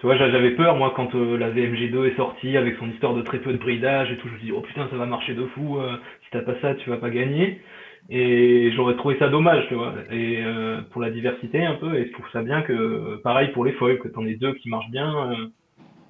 [0.00, 3.20] tu vois, j'avais peur, moi, quand euh, la VMG2 est sortie avec son histoire de
[3.20, 5.34] très peu de bridage et tout, je me suis dit, oh putain, ça va marcher
[5.34, 7.60] de fou, euh, si t'as pas ça, tu vas pas gagner.
[8.08, 12.06] Et j'aurais trouvé ça dommage, tu vois, et euh, pour la diversité un peu, et
[12.06, 14.90] je trouve ça bien que, pareil pour les foils, que t'en aies deux qui marchent
[14.90, 15.36] bien,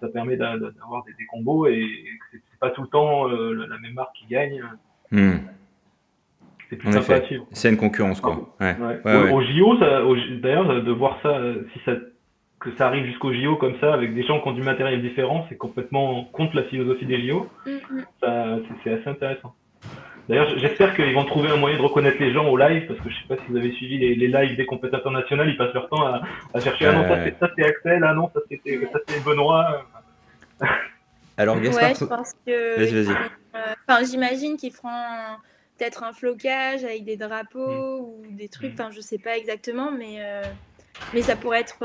[0.01, 1.85] ça permet d'avoir des, combos et,
[2.31, 4.63] que c'est pas tout le temps la, même marque qui gagne.
[5.11, 5.39] Hmm.
[6.69, 7.45] C'est plus sympa à suivre.
[7.51, 8.55] C'est une concurrence, quoi.
[8.61, 8.77] Ouais.
[9.05, 9.33] Ouais.
[9.33, 9.77] Au, JO,
[10.41, 11.41] d'ailleurs, de voir ça,
[11.73, 11.97] si ça
[12.61, 15.47] que ça arrive jusqu'au JO comme ça, avec des gens qui ont du matériel différent,
[15.49, 17.49] c'est complètement contre la philosophie des JO.
[17.67, 18.63] Mm-hmm.
[18.85, 19.55] C'est assez intéressant.
[20.29, 23.11] D'ailleurs, j'espère qu'ils vont trouver un moyen de reconnaître les gens au live, parce que
[23.11, 25.75] je sais pas si vous avez suivi les, les lives des compétiteurs nationaux, ils passent
[25.75, 26.23] leur temps à,
[26.55, 27.03] à chercher ah non,
[27.41, 29.85] ça c'est Axel, ah non, ça c'est Benoît.
[31.37, 32.79] Alors, Gaspard, ouais, je pense que.
[32.79, 33.17] Vas-y, vas-y.
[33.57, 34.89] Euh, j'imagine qu'ils feront
[35.77, 38.01] peut-être un flocage avec des drapeaux mm.
[38.01, 38.75] ou des trucs, mm.
[38.75, 40.43] enfin, je sais pas exactement, mais, euh,
[41.13, 41.83] mais ça pourrait être.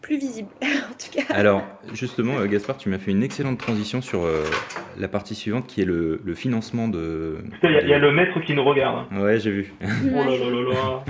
[0.00, 1.34] Euh, plus visible, en tout cas.
[1.34, 4.44] Alors, justement, euh, Gaspard, tu m'as fait une excellente transition sur euh,
[4.98, 7.38] la partie suivante qui est le, le financement de.
[7.62, 9.06] Il y, a le maître qui nous regarde.
[9.10, 9.20] Hein.
[9.20, 9.72] Ouais, j'ai vu.
[9.82, 11.04] oh là là là là.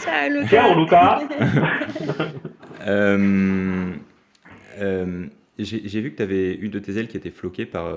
[0.00, 0.48] Ciao, Lucas.
[0.48, 1.22] Ciao, Lucas.
[2.86, 3.94] euh,
[5.58, 7.92] j'ai vu que tu avais une de tes ailes qui était floquée par,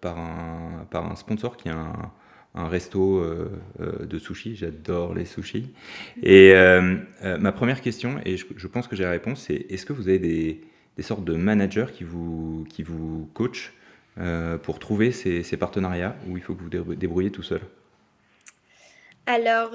[0.00, 2.12] par, un, par un sponsor qui a un
[2.54, 4.56] un resto euh, euh, de sushi.
[4.56, 5.72] J'adore les sushis.
[6.22, 6.96] Et euh,
[7.38, 10.18] ma première question, et je, pense que j'ai la réponse, c'est est-ce que vous avez
[10.18, 10.60] des,
[11.00, 13.72] sortes de managers qui vous, qui vous coachent
[14.62, 17.60] pour trouver ces, partenariats ou il faut que vous débrouillez tout seul?
[19.26, 19.70] Alors,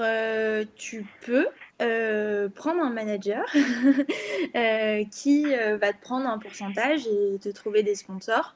[0.75, 1.47] tu peux.
[1.77, 3.45] Prendre un manager
[5.11, 8.55] qui va te prendre un pourcentage et te trouver des sponsors.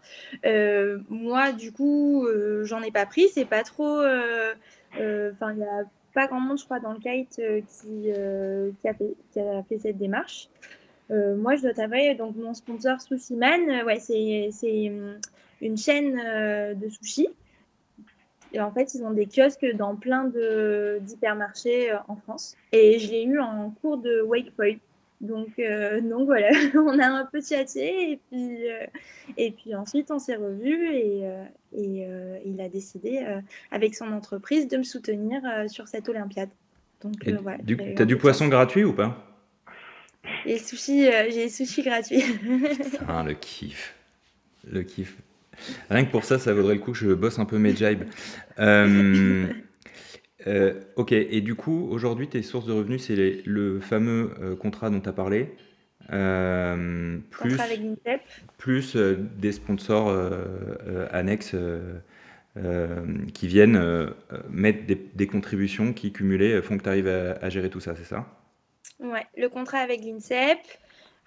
[1.10, 2.28] moi, du coup,
[2.64, 3.30] j'en ai pas pris.
[3.30, 4.00] C'est pas trop.
[4.00, 8.12] Enfin, il n'y a pas grand monde, je crois, dans le kite qui,
[8.82, 10.50] qui, a fait, qui, a fait, cette démarche.
[11.10, 14.84] moi, je dois t'avouer, donc mon sponsor Sushi Man, ouais, c'est
[15.62, 16.16] une chaîne
[16.80, 17.28] de sushi
[18.54, 20.26] et en fait, ils ont des kiosques dans plein
[21.02, 22.56] d'hypermarchés euh, en France.
[22.72, 24.78] Et je l'ai eu en cours de Wakepoint.
[25.22, 28.86] Donc, euh, donc voilà, on a un peu chatté et puis, euh,
[29.36, 31.26] et puis ensuite on s'est revus et,
[31.74, 32.08] et
[32.46, 33.26] il a décidé
[33.70, 36.50] avec son entreprise de me soutenir sur cette Olympiade.
[37.02, 37.58] Donc voilà.
[37.68, 39.26] Tu as du poisson gratuit ou pas?
[40.46, 42.24] J'ai des sushis gratuits.
[43.08, 43.96] ah, le kiff.
[44.72, 45.18] Le kiff.
[45.90, 48.04] Rien que pour ça, ça vaudrait le coup que je bosse un peu mes jibes.
[48.60, 49.48] Euh,
[50.48, 54.90] euh, ok, et du coup, aujourd'hui, tes sources de revenus, c'est le fameux euh, contrat
[54.90, 55.50] dont tu as parlé.
[56.08, 57.80] plus, avec
[58.58, 60.16] plus des sponsors
[61.12, 61.56] annexes
[63.34, 64.12] qui viennent
[64.50, 64.80] mettre
[65.16, 68.26] des, contributions qui, cumulées, font que tu arrives à, à, gérer tout ça, c'est ça?
[69.00, 70.60] Ouais, le contrat avec l'INSEP,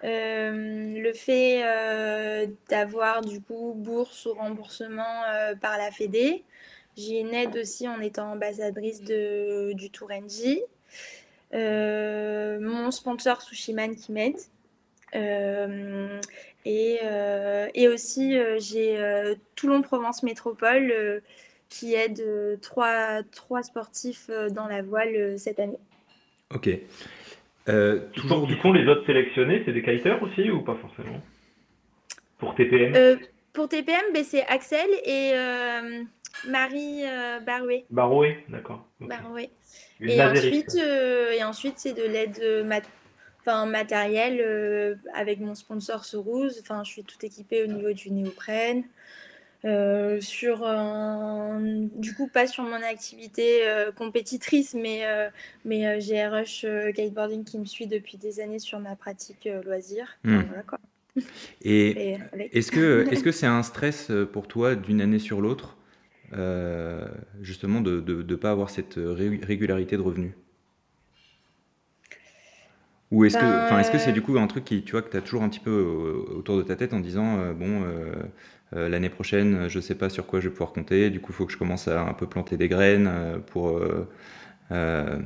[0.03, 6.43] le fait euh, d'avoir du coup bourse ou remboursement euh, par la Fédé.
[6.97, 10.59] J'ai une aide aussi en étant ambassadrice de, du Tour NJ.
[11.53, 14.37] mon sponsor Sushiman qui m'aide.
[16.65, 16.99] Et,
[17.73, 21.21] et, aussi, j'ai Toulon-Provence Métropole
[21.69, 25.79] qui aide trois, trois sportifs dans la voile cette année.
[26.53, 26.69] Ok.
[27.69, 31.21] Euh, toujours du coup, les autres sélectionnés, c'est des kiters aussi ou pas forcément?
[32.37, 33.15] Pour TPM euh,
[33.53, 36.03] Pour TPM, ben, c'est Axel et euh,
[36.49, 37.03] Marie
[37.45, 37.85] Barouet.
[37.89, 38.85] Barouet, d'accord.
[38.99, 39.49] Barouet.
[40.01, 42.83] Et ensuite, et ensuite, c'est de l'aide mat
[43.41, 46.59] enfin, matérielle avec mon sponsor Sourouz.
[46.61, 48.83] Enfin, je suis tout équipée au niveau du néoprène.
[49.65, 50.57] Euh, sur
[51.95, 55.29] du coup pas sur mon activité euh, compétitrice mais euh,
[55.63, 60.17] mais j'ai Rush Kiteboarding qui me suit depuis des années sur ma pratique loisir.
[60.25, 60.41] Hmm.
[61.61, 62.17] et,
[62.51, 65.77] est-ce que est-ce que c'est un stress pour toi d'une année sur l'autre
[67.41, 70.33] justement de ne pas avoir cette régularité de revenus?
[73.11, 75.11] Ou est-ce que, enfin, est-ce que c'est du coup un truc qui, tu vois, que
[75.11, 77.85] tu as toujours un petit peu autour de ta tête en disant, bon,
[78.75, 81.09] euh, l'année prochaine, je ne sais pas sur quoi je vais pouvoir compter.
[81.09, 83.79] Du coup, il faut que je commence à un peu planter des graines euh, pour.
[84.71, 85.17] Euh,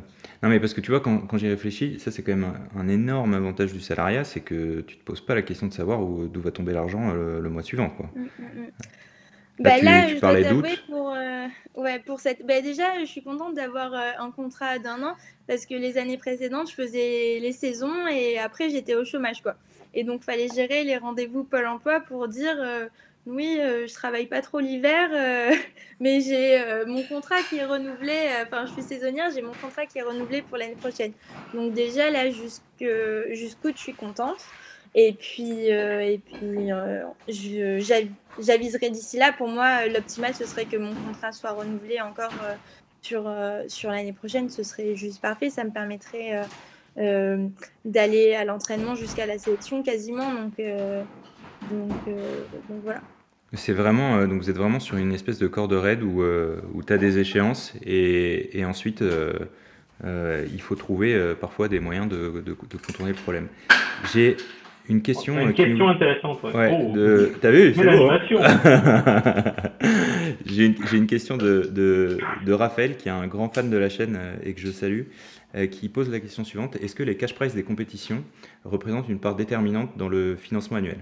[0.44, 2.88] non, mais parce que tu vois, quand, quand j'y réfléchis, ça c'est quand même un,
[2.88, 6.42] énorme avantage du salariat, c'est que tu te poses pas la question de savoir d'où
[6.42, 7.90] va tomber l'argent le, mois suivant.
[7.90, 8.10] Quoi.
[8.16, 8.72] Mm, mm, mm.
[9.60, 10.48] Bah, là, je parlais
[10.88, 11.16] pour,
[11.76, 12.46] ouais, pour cette.
[12.46, 15.16] Bah, déjà, je suis contente d'avoir un contrat d'un an
[15.48, 19.42] parce que les années précédentes, je faisais les saisons et après, j'étais au chômage.
[19.42, 19.56] quoi.
[19.94, 22.58] Et donc, fallait gérer les rendez-vous Pôle emploi pour dire
[23.28, 25.54] oui, euh, je travaille pas trop l'hiver, euh,
[26.00, 28.14] mais j'ai euh, mon contrat qui est renouvelé.
[28.46, 31.12] Enfin, je suis saisonnière, j'ai mon contrat qui est renouvelé pour l'année prochaine.
[31.54, 32.86] Donc déjà là, jusqu'où
[33.76, 34.40] je suis contente.
[34.96, 36.70] Et puis, et puis
[38.40, 39.34] j'aviserai d'ici là.
[39.34, 42.32] Pour moi, l'optimal, ce serait que mon contrat soit renouvelé encore
[43.02, 43.24] sur,
[43.92, 44.50] l'année prochaine.
[44.50, 45.50] Ce serait juste parfait.
[45.50, 46.42] Ça me permettrait
[47.86, 50.34] d'aller à l'entraînement jusqu'à la sélection quasiment.
[50.34, 50.54] Donc
[52.84, 53.02] voilà.
[53.54, 56.58] C'est vraiment, euh, donc vous êtes vraiment sur une espèce de corde raide où, euh,
[56.74, 59.32] où tu as des échéances et, et ensuite euh,
[60.52, 63.48] il faut trouver parfois des moyens de, de, contourner le problème.
[64.14, 64.36] J'ai
[64.90, 65.40] une question.
[65.40, 66.44] Une question intéressante.
[66.44, 66.70] Ouais.
[66.72, 66.92] Oh.
[66.94, 67.32] de...
[67.42, 67.84] T'as vu C'est.
[70.46, 72.18] J'ai une, une, question de,
[72.50, 75.04] Raphaël qui est un grand fan de la chaîne et que je salue,
[75.72, 78.24] qui pose la question suivante est-ce que les cash prize des compétitions
[78.66, 81.00] représentent une part déterminante dans le financement annuel?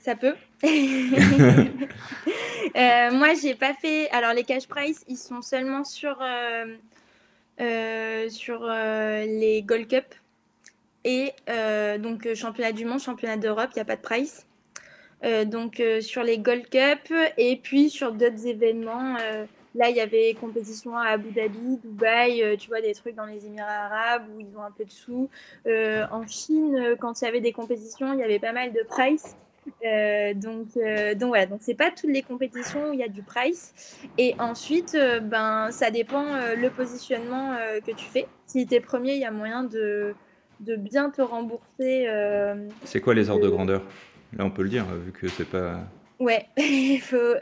[0.00, 0.34] Ça peut.
[2.76, 4.08] Euh, moi, j'ai pas fait.
[4.10, 6.76] Alors, les cash price, ils sont seulement sur, euh,
[7.60, 10.14] euh, sur les Gold Cup
[11.04, 11.32] et
[11.98, 14.46] donc championnat du monde, championnat d'Europe, il n'y a pas de price.
[15.46, 19.16] donc, sur les Gold Cup et puis sur d'autres événements.
[19.74, 23.46] Là, il y avait compétition à Abu Dhabi, Dubaï, tu vois, des trucs dans les
[23.46, 25.28] Émirats arabes où ils ont un peu de sous.
[25.66, 29.36] en Chine, quand il y avait des compétitions, il y avait pas mal de price.
[29.84, 33.08] Euh, donc, euh, donc voilà, donc c'est pas toutes les compétitions où il y a
[33.08, 33.98] du price.
[34.18, 36.24] Et ensuite, euh, ben ça dépend
[36.56, 38.26] le positionnement que tu fais.
[38.46, 40.14] Si tu es premier, il y a moyen de,
[40.60, 42.08] de bien te rembourser.
[42.84, 43.82] c'est quoi les ordres de grandeur?
[44.36, 45.80] Là, on peut le dire, vu que c'est pas.
[46.18, 47.34] Ouais, il faut.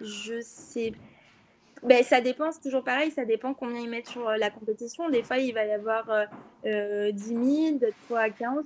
[0.00, 0.92] je sais
[1.82, 5.08] ben, ça dépend, c'est toujours pareil, ça dépend combien ils mettent sur la compétition.
[5.08, 6.26] Des fois, il va y avoir
[6.64, 8.64] euh, 10 000, d'autres fois 15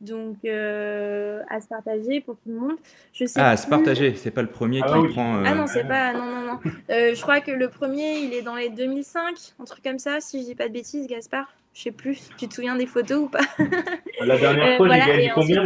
[0.00, 2.76] donc euh, à se partager pour tout le monde.
[3.12, 5.36] Je sais ah, à se partager, c'est pas le premier ah qui prend.
[5.36, 6.12] Euh, ah non, c'est pas.
[6.12, 6.60] Non, non, non.
[6.90, 10.20] Euh, je crois que le premier, il est dans les 2005, un truc comme ça,
[10.20, 11.52] si je dis pas de bêtises, Gaspard.
[11.72, 12.30] Je sais plus.
[12.36, 13.44] Tu te souviens des photos ou pas?
[14.20, 15.62] La dernière fois, j'ai gagné combien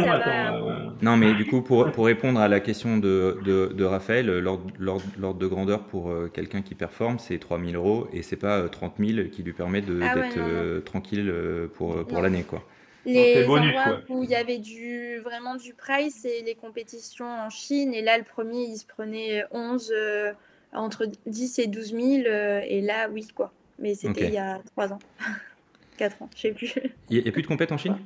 [1.01, 5.33] Non, mais du coup, pour, pour répondre à la question de, de, de Raphaël, l'ordre
[5.33, 9.41] de grandeur pour quelqu'un qui performe, c'est 3000 euros et c'est pas 30 000 qui
[9.41, 11.33] lui permet ah d'être tranquille
[11.73, 12.61] pour, pour l'année, quoi.
[13.05, 17.93] Les endroits où il y avait du, vraiment du price, c'est les compétitions en Chine.
[17.93, 20.33] Et là, le premier, il se prenait 11, euh,
[20.73, 22.03] entre 10 et 12 000.
[22.27, 23.53] Euh, et là, oui, quoi.
[23.79, 24.99] Mais c'était il y a 3 ans.
[25.97, 26.73] 4 ans, je sais plus.
[27.09, 27.97] Il n'y a, plus de compète en Chine?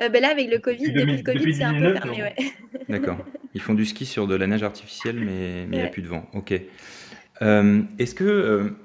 [0.00, 2.22] Euh, ben Là, avec le Covid, depuis, le Covid, c'est un peu fermé.
[2.22, 2.36] Ouais.
[2.88, 3.18] D'accord.
[3.54, 6.08] Ils font du ski sur de la neige artificielle, mais il n'y a plus de
[6.08, 6.28] vent.
[6.34, 6.52] Ok.
[7.40, 8.76] Est-ce que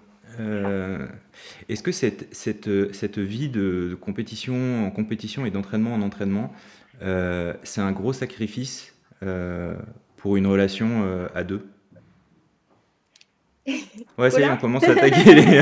[0.41, 1.05] euh,
[1.69, 6.51] est-ce que cette, cette, cette vie de, compétition en compétition et d'entraînement en entraînement,
[7.01, 9.75] euh, c'est un gros sacrifice euh,
[10.17, 11.67] pour une relation à deux?
[14.17, 15.61] Ouais, ça y est, on commence à attaquer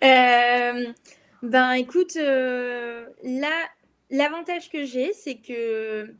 [1.42, 3.50] ben écoute, là,
[4.10, 6.14] l'avantage que j'ai, c'est que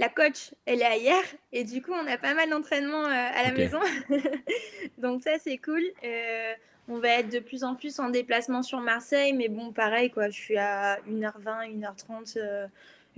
[0.00, 3.42] la coach, elle est ailleurs et du coup, on a pas mal d'entraînement euh, à
[3.42, 3.80] la maison.
[4.98, 5.82] Donc ça, c'est cool.
[6.02, 6.54] Euh,
[6.88, 10.30] on va être de plus en plus en déplacement sur Marseille, mais bon, pareil, quoi.
[10.30, 12.38] Je suis à 1h20, 1h30,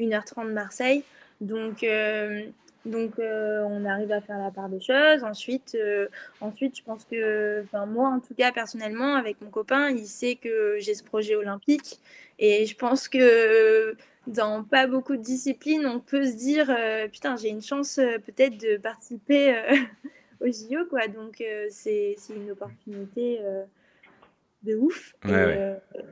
[0.00, 1.04] 1h30 de Marseille.
[1.40, 2.42] Donc, euh,
[2.84, 5.22] donc on arrive à faire la part des choses.
[5.22, 5.78] Ensuite,
[6.40, 10.78] ensuite je pense que, moi, en tout cas, personnellement, avec mon copain, il sait que
[10.80, 12.00] j'ai ce projet olympique.
[12.40, 17.36] Et je pense que dans pas beaucoup de disciplines, on peut se dire euh, putain,
[17.36, 19.76] j'ai une chance euh, peut-être de participer euh,
[20.40, 21.08] au JO, quoi.
[21.08, 23.40] Donc c'est une opportunité
[24.64, 25.14] de ouf.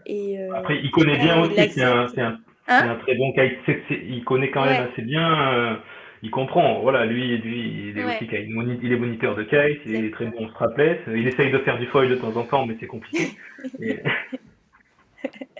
[0.06, 3.44] Et, Après, il connaît bien aussi, c'est un, un, hein un, très bon cas.
[3.90, 5.80] Il connaît quand même assez bien.
[6.22, 10.12] il comprend, voilà, lui, lui il est aussi il est moniteur de kite, il est
[10.12, 12.86] très bon strapless, il essaye de faire du foil de temps en temps, mais c'est
[12.86, 13.36] compliqué.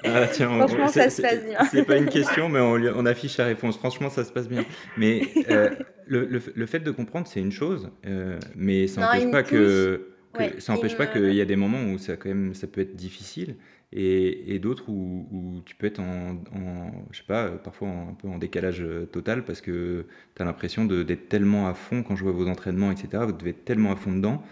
[0.04, 1.58] Ah, tiens, Franchement, ça se passe bien.
[1.70, 3.76] C'est pas une question, mais on, affiche la réponse.
[3.76, 4.64] Franchement, ça se passe bien.
[4.96, 5.70] Mais euh,
[6.06, 10.12] le, le, fait de comprendre, c'est une chose, euh, mais ça n'empêche pas que,
[10.58, 12.96] ça n'empêche pas qu'il y a des moments où ça, quand même, ça peut être
[12.96, 13.56] difficile
[13.92, 18.14] et, et d'autres où, où, tu peux être en, en, je sais pas, parfois un
[18.14, 20.06] peu en décalage total parce que
[20.36, 23.24] tu as l'impression d'être tellement à fond quand je vois vos entraînements, etc.
[23.26, 24.42] Vous devez être tellement à fond dedans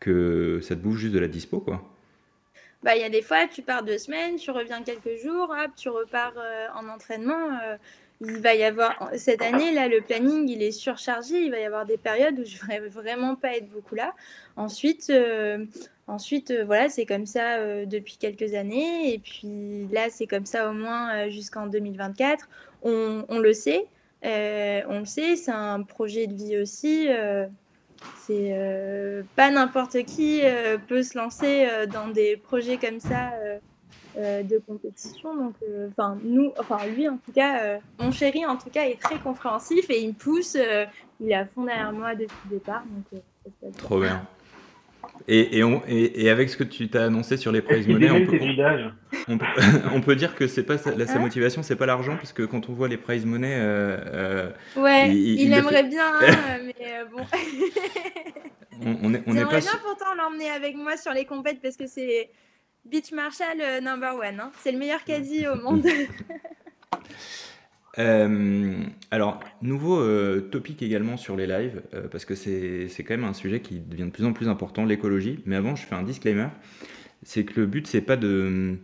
[0.00, 1.97] que ça te bouge juste de la dispo, quoi
[2.82, 5.70] bah, il y a des fois, tu pars deux semaines, tu reviens quelques jours, hop,
[5.76, 7.58] tu repars euh, en entraînement.
[7.64, 7.76] Euh,
[8.20, 11.40] il va y avoir, cette année, là, le planning, il est surchargé.
[11.40, 14.12] Il va y avoir des périodes où je ne vais vraiment pas être beaucoup là.
[14.56, 15.64] Ensuite, euh,
[16.08, 19.14] ensuite voilà, c'est comme ça depuis quelques années.
[19.14, 22.48] Et puis là, c'est comme ça au moins jusqu'en 2024.
[22.82, 23.86] On, on, le sait.
[24.24, 27.08] on le sait, c'est un projet de vie aussi.
[28.16, 33.32] C'est euh, pas n'importe qui euh, peut se lancer euh, dans des projets comme ça
[34.16, 35.32] de compétition.
[35.36, 35.54] Donc,
[35.90, 39.88] enfin, nous, enfin, lui en tout cas, mon chéri en tout cas est très compréhensif
[39.90, 40.56] et il me pousse.
[41.20, 42.82] il est à fond derrière moi depuis le départ.
[43.12, 43.22] Donc,
[43.76, 44.26] Trop bien.
[45.26, 48.38] Et, et, avec ce que tu t'as annoncé sur les prize money, on peut,
[49.92, 52.42] on, peut, dire que c'est pas sa, sa hein motivation, c'est pas l'argent, parce que
[52.42, 54.50] quand on voit les prize money, euh, euh,
[54.82, 57.26] ouais, il, aimerait bien, hein, mais euh, bon.
[59.02, 62.30] on, est, J'aimerais bien pourtant l'emmener avec moi sur les compètes parce que c'est
[62.84, 64.40] Beach Marshall number one.
[64.40, 64.50] Hein.
[64.60, 65.86] C'est le meilleur quasi au monde.
[67.98, 73.24] Euh, alors, nouveau euh, topic également sur les lives, euh, parce que c'est quand même
[73.24, 75.40] un sujet qui devient de plus en plus important, l'écologie.
[75.46, 76.48] Mais avant, je fais un disclaimer.
[77.24, 78.76] C'est que le but, c'est pas de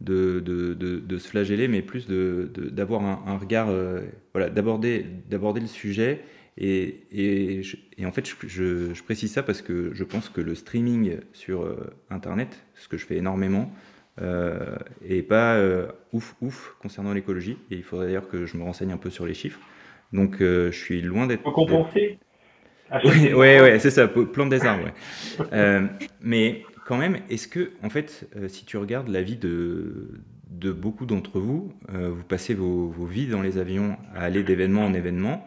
[0.00, 3.68] de, de, se flageller, mais plus d'avoir un, un, regard,
[4.34, 6.20] voilà, d'aborder le sujet.
[6.58, 7.62] Et, et,
[7.96, 11.74] et, en fait, je, je, précise ça parce que je pense que le streaming sur
[12.10, 13.72] Internet, ce que je fais énormément,
[14.22, 17.58] euh, et pas euh, ouf ouf concernant l'écologie.
[17.70, 19.60] Et il faudrait d'ailleurs que je me renseigne un peu sur les chiffres.
[20.12, 21.42] Donc euh, je suis loin d'être.
[21.42, 22.18] compenser.
[23.04, 24.90] Oui, ouais, ouais, c'est ça, plante des arbres.
[26.20, 31.06] mais quand même, est-ce que, en fait, si tu regardes la vie de, de beaucoup
[31.06, 35.44] d'entre vous, vous passez vos, vos, vies dans les avions à aller d'événement en événement,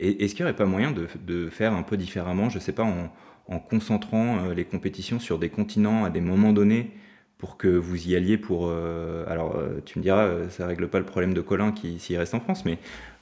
[0.00, 2.72] est-ce qu'il n'y aurait pas moyen de, de, faire un peu différemment, je ne sais
[2.72, 3.12] pas, en,
[3.46, 6.90] en concentrant les compétitions sur des continents à des moments donnés
[7.42, 8.68] pour que vous y alliez pour...
[8.68, 11.98] Euh, alors, euh, tu me diras, euh, ça règle pas le problème de Colin qui
[11.98, 12.78] s'y reste en France, mais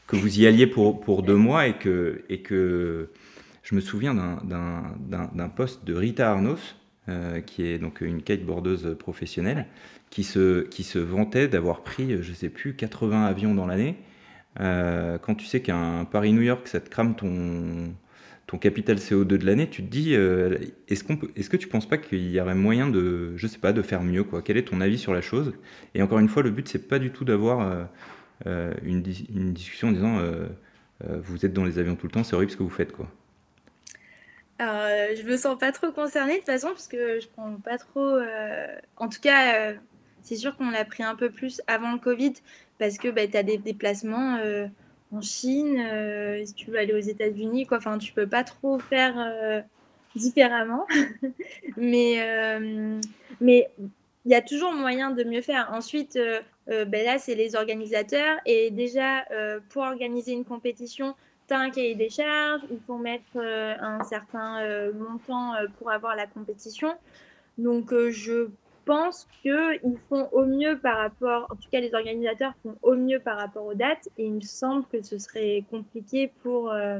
[0.07, 3.09] que vous y alliez pour, pour deux mois et que, et que
[3.62, 4.14] je me souviens
[4.45, 6.77] d'un poste de Rita Arnos,
[7.47, 9.66] qui est donc une kiteboardeuse professionnelle,
[10.11, 13.97] qui se, qui se vantait d'avoir pris, je sais plus, 80 avions dans l'année.
[14.59, 17.95] quand tu sais qu'un Paris-New York, ça te crame ton,
[18.51, 21.69] ton capital CO2 de l'année, tu te dis, euh, est-ce, qu'on peut, est-ce que tu
[21.69, 24.43] penses pas qu'il y aurait moyen de, je sais pas, de faire mieux quoi?
[24.43, 25.55] Quel est ton avis sur la chose?
[25.95, 27.85] Et encore une fois, le but c'est pas du tout d'avoir euh,
[28.49, 30.19] euh, une, discussion en disant,
[31.01, 33.09] vous êtes dans les avions tout le temps, c'est horrible ce que vous faites quoi.
[34.59, 37.79] Alors, je me sens pas trop concernée de toute façon parce que je prends pas
[37.79, 38.19] trop.
[38.97, 39.75] En tout cas,
[40.23, 42.33] c'est sûr qu'on l'a pris un peu plus avant le Covid
[42.81, 44.41] parce que bah, tu as des déplacements
[45.13, 47.79] en Chine, euh, si tu veux aller aux États-Unis, quoi.
[47.79, 49.61] Enfin, tu peux pas trop faire euh,
[50.15, 50.87] différemment.
[51.77, 53.01] mais euh,
[53.41, 53.69] mais
[54.25, 55.71] il y a toujours moyen de mieux faire.
[55.73, 56.19] Ensuite,
[56.67, 58.37] ben là, c'est les organisateurs.
[58.45, 59.25] Et déjà,
[59.71, 61.15] pour organiser une compétition,
[61.49, 62.61] tu as un cahier des charges.
[62.71, 66.95] Il faut mettre un certain montant pour avoir la compétition.
[67.57, 68.51] Donc, je
[68.91, 73.20] pense qu'ils font au mieux par rapport, en tout cas les organisateurs font au mieux
[73.20, 76.99] par rapport aux dates, et il me semble que ce serait compliqué pour, euh,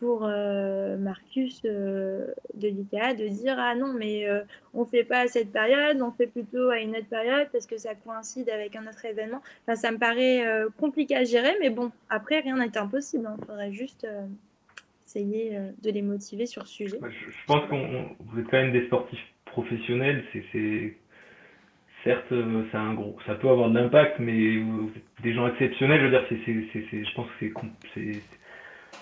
[0.00, 4.26] pour euh, Marcus euh, de l'ICA de dire ah non mais
[4.74, 7.76] on fait pas à cette période, on fait plutôt à une autre période parce que
[7.76, 9.42] ça coïncide avec un autre événement.
[9.62, 10.44] Enfin ça me paraît
[10.76, 13.36] compliqué à gérer, mais bon après rien n'est impossible, il hein.
[13.46, 14.08] faudrait juste
[15.06, 16.98] essayer de les motiver sur ce sujet.
[17.00, 17.76] Je, pense que
[18.24, 20.94] vous êtes quand même des sportifs professionnel, c'est
[22.04, 22.32] certes
[22.70, 24.62] ça un gros, ça peut avoir de l'impact, mais
[25.22, 27.46] des gens exceptionnels, je veux dire, c'est, je pense que
[27.94, 28.22] c'est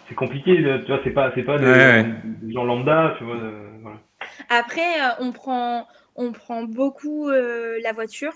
[0.09, 3.37] c'est compliqué, tu vois, c'est pas c'est pas des, gens lambda, tu vois.
[3.81, 3.99] voilà.
[4.49, 8.33] Après, euh, on prend on prend beaucoup euh, la voiture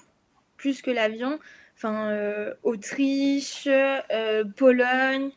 [0.56, 1.38] plus que l'avion.
[1.76, 3.68] Enfin, euh, Autriche,
[4.56, 5.30] Pologne,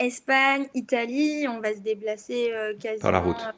[0.00, 3.54] Espagne, Italie, on va se déplacer quasiment par la route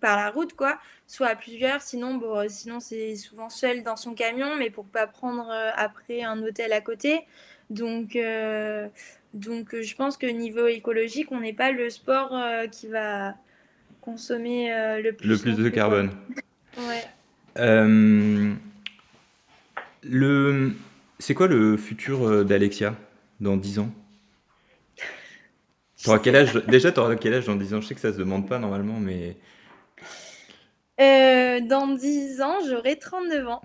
[0.00, 1.82] par la route, quoi, soit à plusieurs.
[1.82, 5.70] Sinon, bon, euh, sinon c'est souvent seul dans son camion, mais pour pas prendre euh,
[5.76, 7.20] après un hôtel à côté.
[7.70, 8.88] Donc, euh,
[9.32, 12.38] donc je pense que niveau écologique, on n'est pas le sport
[12.70, 13.34] qui va
[14.00, 14.68] consommer
[15.02, 16.10] le plus, le plus de carbone.
[16.78, 17.04] ouais.
[20.02, 20.72] le...
[21.20, 22.94] C'est quoi le futur d'Alexia
[23.40, 23.90] dans 10 ans?
[26.22, 26.54] Quel âge?
[26.68, 27.80] Déjà, tu auras quel âge dans 10 ans?
[27.80, 29.36] Je sais que ça se demande pas normalement, mais
[31.00, 33.62] euh, dans 10 ans, j'aurai 39 ans.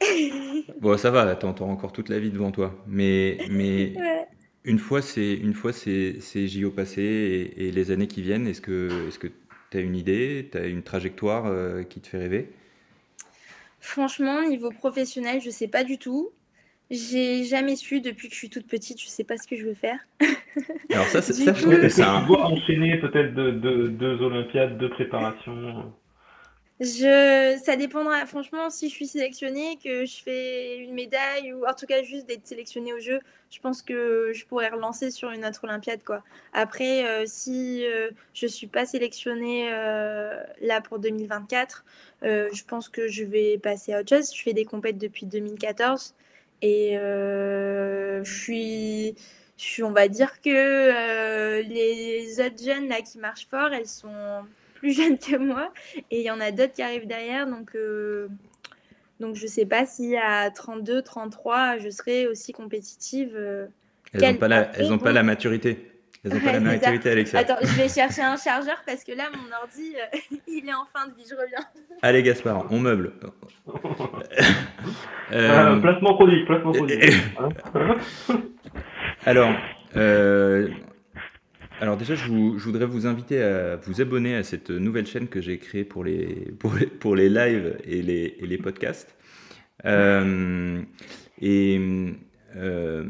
[0.80, 2.74] bon, ça va, tu as encore toute la vie devant toi.
[2.86, 3.94] Mais, mais
[4.64, 9.08] une fois c'est une fois c'est JO passé et, les années qui viennent, est-ce que
[9.08, 9.28] est-ce que
[9.70, 12.50] tu as une idée, tu as une trajectoire euh, qui te fait rêver?
[13.80, 16.30] Franchement, niveau professionnel, je sais pas du tout.
[16.90, 19.66] J'ai jamais su depuis que je suis toute petite, je sais pas ce que je
[19.66, 19.98] veux faire.
[20.90, 22.24] Alors ça, c'est ça, je trouve que ça.
[22.26, 25.92] enchaîner peut-être deux Olympiades, deux préparations?
[26.80, 31.86] Ça dépendra, franchement, si je suis sélectionnée, que je fais une médaille ou en tout
[31.86, 33.18] cas juste d'être sélectionnée au jeu,
[33.50, 36.04] je pense que je pourrais relancer sur une autre Olympiade.
[36.04, 36.22] Quoi.
[36.52, 41.84] Après, euh, si euh, je ne suis pas sélectionnée euh, là pour 2024,
[42.22, 44.32] je pense que je vais passer à autre chose.
[44.32, 46.14] Je fais des compètes depuis 2014
[46.62, 48.22] et je
[49.56, 54.44] suis, on va dire que les autres jeunes là qui marchent fort, elles sont
[54.78, 55.72] plus jeune que moi.
[56.10, 57.46] Et il y en a d'autres qui arrivent derrière.
[57.46, 58.28] Donc, euh,
[59.20, 63.32] donc je ne sais pas si à 32, 33, je serai aussi compétitive.
[63.34, 63.66] Euh,
[64.14, 65.92] elles n'ont pas, la, elles ont pas la maturité.
[66.24, 67.40] Elles n'ont pas la maturité, Alexia.
[67.40, 70.18] Attends, je vais chercher un chargeur parce que là, mon ordi, euh,
[70.48, 71.24] il est en fin de vie.
[71.28, 71.60] Je reviens.
[72.02, 73.12] Allez, Gaspard, on meuble.
[75.30, 76.98] placement produit, placement produit.
[79.26, 79.52] Alors,
[81.80, 85.58] alors déjà, je, voudrais vous inviter à vous abonner à cette nouvelle chaîne que j'ai
[85.58, 86.52] créée pour les,
[87.00, 89.16] pour les, lives et les, les podcasts.
[89.84, 90.82] Euh,
[91.40, 91.80] et
[92.56, 93.04] euh,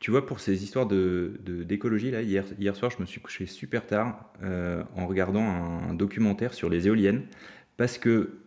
[0.00, 3.46] tu vois, pour ces histoires de, d'écologie, là, hier, hier soir, je me suis couché
[3.46, 7.22] super tard euh, en regardant un, documentaire sur les éoliennes
[7.76, 8.38] parce que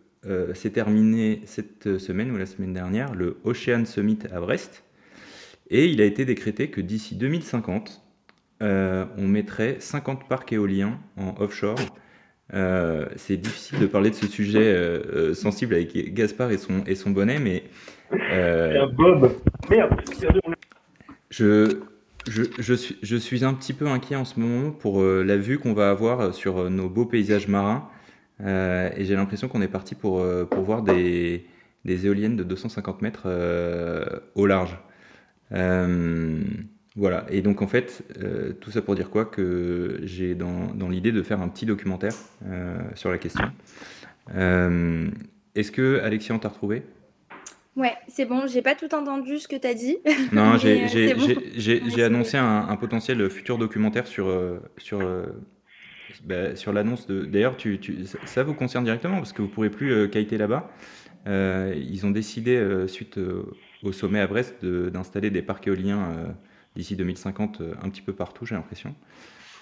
[0.52, 4.84] c'est terminé cette semaine ou la semaine dernière le Ocean Summit à Brest
[5.70, 8.02] et il a été décrété que d'ici 2050,
[8.62, 11.78] euh, on mettrait 50 parcs éoliens en offshore.
[12.54, 16.94] Euh, c'est difficile de parler de ce sujet euh, sensible avec Gaspard et son, et
[16.94, 17.64] son bonnet, mais.
[18.96, 19.32] Bob
[19.68, 20.00] Merde
[21.30, 21.82] je,
[22.26, 25.58] je, je, suis, je suis un petit peu inquiet en ce moment pour la vue
[25.58, 27.90] qu'on va avoir sur nos beaux paysages marins.
[28.40, 31.44] et j'ai l'impression qu'on est parti pour, pour voir des,
[31.84, 33.28] des éoliennes de 250 mètres
[34.34, 34.78] au large.
[36.96, 39.24] Voilà, et donc en fait, euh, tout ça pour dire quoi?
[39.24, 42.14] Que j'ai dans, dans l'idée de faire un petit documentaire
[42.46, 43.44] euh, sur la question.
[44.34, 45.08] Euh,
[45.54, 46.82] est-ce que Alexia, on t'a retrouvé?
[47.76, 49.98] Ouais, c'est bon, j'ai pas tout entendu ce que tu as dit.
[50.32, 54.36] Non, j'ai annoncé un, potentiel futur documentaire sur,
[54.78, 55.00] sur,
[56.24, 57.24] bah, sur l'annonce de.
[57.24, 60.68] D'ailleurs, tu, tu, ça vous concerne directement parce que vous pourrez plus kiter là-bas.
[61.26, 63.20] ils ont décidé, suite
[63.84, 66.34] au sommet à Brest, d'installer des parcs éoliens
[66.78, 68.94] d'ici 2050 euh, un petit peu partout, j'ai l'impression.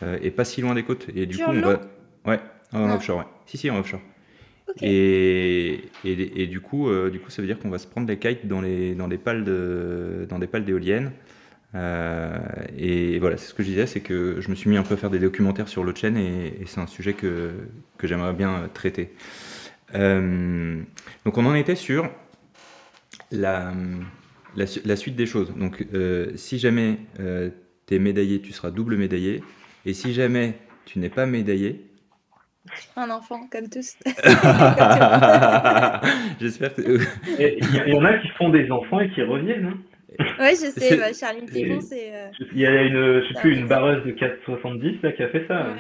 [0.03, 1.07] Euh, et pas si loin des côtes.
[1.17, 1.81] Et du coup, on va.
[2.27, 2.41] Ouais,
[2.73, 2.95] en ah.
[2.95, 3.25] offshore, ouais.
[3.47, 4.01] Si, si, en offshore.
[4.83, 8.19] Et, et, du, coup, euh, du coup, ça veut dire qu'on va se prendre des
[8.19, 11.13] kites dans, les, dans des pales de, dans des pales d'éoliennes.
[11.75, 14.95] et voilà, c'est ce que je disais, c'est que je me suis mis un peu
[14.95, 17.53] à faire des documentaires sur l'autre chaîne et, c'est un sujet que,
[17.97, 19.13] que j'aimerais bien traiter.
[19.95, 22.11] donc on en était sur
[23.31, 23.73] la,
[24.57, 25.55] la, suite des choses.
[25.55, 27.51] Donc, euh, si jamais euh,
[27.87, 29.43] tu es médaillé, tu seras double médaillé.
[29.85, 30.55] Et si jamais
[30.85, 31.83] tu n'es pas médaillé.
[32.97, 33.97] Un enfant, comme tous.
[36.41, 36.99] J'espère que.
[37.39, 39.67] Il y, en a qui font des enfants et qui reviennent.
[39.67, 39.79] Hein.
[40.41, 42.13] Oui, je sais, bah, Charline Picon, c'est.
[42.13, 45.29] Euh, il y a une, je sais plus, une barreuse de 4,70 là, qui a
[45.29, 45.77] fait ça.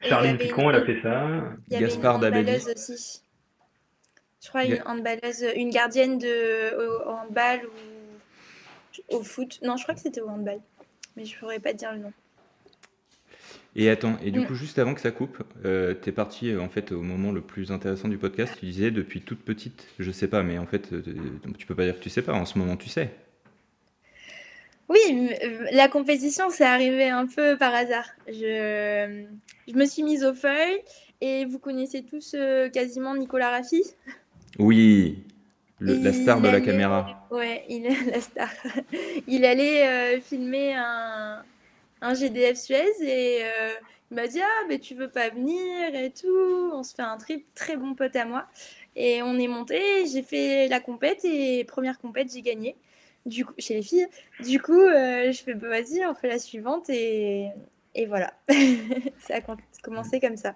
[0.00, 1.28] Charline Picon, elle a fait ça.
[1.70, 2.56] Gaspard Dabelli.
[2.56, 3.22] aussi.
[4.42, 7.97] Je crois une handballeuse, une gardienne de handball ou
[9.10, 9.60] au foot.
[9.62, 10.60] Non, je crois que c'était au handball.
[11.16, 12.12] Mais je ne pourrais pas dire le nom.
[13.76, 14.46] Et attends, et du mm.
[14.46, 17.32] coup, juste avant que ça coupe, euh, tu es parti euh, en fait au moment
[17.32, 18.54] le plus intéressant du podcast.
[18.58, 21.02] Tu disais depuis toute petite, je sais pas, mais en fait, euh,
[21.56, 22.32] tu peux pas dire que tu sais pas.
[22.32, 23.10] En ce moment, tu sais.
[24.88, 25.30] Oui,
[25.70, 28.08] la compétition, c'est arrivé un peu par hasard.
[28.26, 29.26] Je,
[29.68, 30.80] je me suis mise aux feuilles
[31.20, 32.34] et vous connaissez tous
[32.72, 33.84] quasiment Nicolas Raffi?
[34.58, 35.22] Oui
[35.80, 37.26] la star de la caméra.
[37.30, 38.48] Ouais, il est la star.
[39.26, 41.42] il allait euh, filmer un,
[42.00, 43.70] un, GDF Suez et euh,
[44.10, 46.70] il m'a dit Ah, mais tu veux pas venir et tout.
[46.72, 48.46] On se fait un trip, très bon pote à moi.
[48.96, 49.80] Et on est monté,
[50.12, 52.76] j'ai fait la compète et première compète, j'ai gagné.
[53.26, 54.06] Du coup, chez les filles.
[54.40, 57.48] Du coup, euh, je fais bah, Vas-y, on fait la suivante et,
[57.94, 58.32] et voilà.
[59.18, 60.54] Ça a commencé comme ça.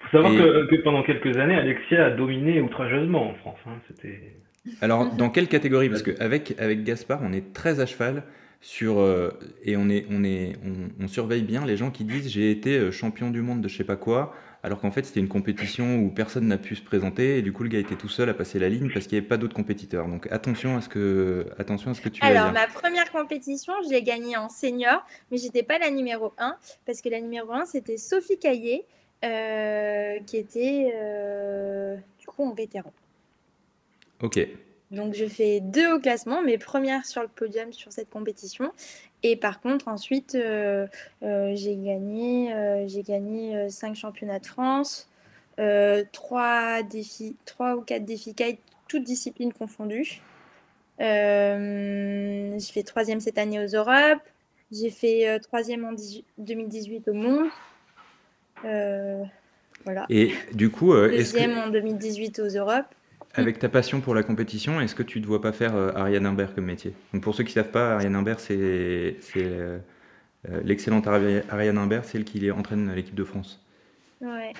[0.00, 3.58] Il faut savoir que, pendant quelques années, Alexia a dominé outrageusement en France.
[3.66, 3.78] Hein.
[3.88, 4.37] C'était.
[4.80, 5.88] Alors, dans quelle catégorie?
[5.88, 8.24] Parce qu'avec avec Gaspard, on est très à cheval
[8.60, 9.30] sur euh,
[9.62, 10.54] et on est on est
[11.00, 13.76] on, surveille bien les gens qui disent j'ai été euh, champion du monde de je
[13.76, 14.34] sais pas quoi
[14.64, 17.62] alors qu'en fait c'était une compétition où personne n'a pu se présenter et du coup
[17.62, 19.54] le gars était tout seul à passer la ligne parce qu'il n'y avait pas d'autres
[19.54, 20.08] compétiteurs.
[20.08, 23.90] Donc attention à ce que attention à ce que tu alors ma première compétition je
[23.90, 27.66] l'ai gagnée en senior mais j'étais pas la numéro 1 parce que la numéro 1
[27.66, 28.84] c'était Sophie Caillé
[29.24, 30.92] euh, qui était
[32.18, 32.92] du coup en vétéran
[34.22, 34.46] Ok.
[34.90, 38.72] Donc je fais deux au classement, mes premières sur le podium sur cette compétition.
[39.22, 40.86] Et par contre, ensuite, euh,
[41.22, 45.10] euh, j'ai gagné, euh, j'ai gagné cinq championnats de France,
[46.12, 50.22] trois défis, trois ou quatre défis kite, toutes disciplines confondues.
[50.98, 54.22] j'ai fait troisième cette année aux Europes.
[54.70, 55.94] J'ai fait troisième en
[56.38, 57.48] 2018 au monde.
[58.62, 60.06] voilà.
[60.08, 62.94] Et du coup, deuxième en 2018 aux Europes.
[63.34, 65.92] Avec ta passion pour la compétition, est-ce que tu ne te vois pas faire euh,
[65.94, 66.92] Ariane Imbert comme métier?
[67.12, 69.78] Donc Pour ceux qui ne savent pas, Ariane Imbert, c'est euh, euh,
[70.64, 73.60] l'excellente Ariane Imbert, celle qui entraîne l'équipe de France.
[74.20, 74.52] Ouais.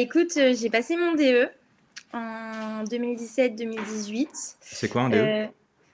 [0.00, 1.48] écoute, j'ai passé mon DE
[2.14, 4.28] en 2017-2018.
[4.60, 5.48] C'est quoi un DE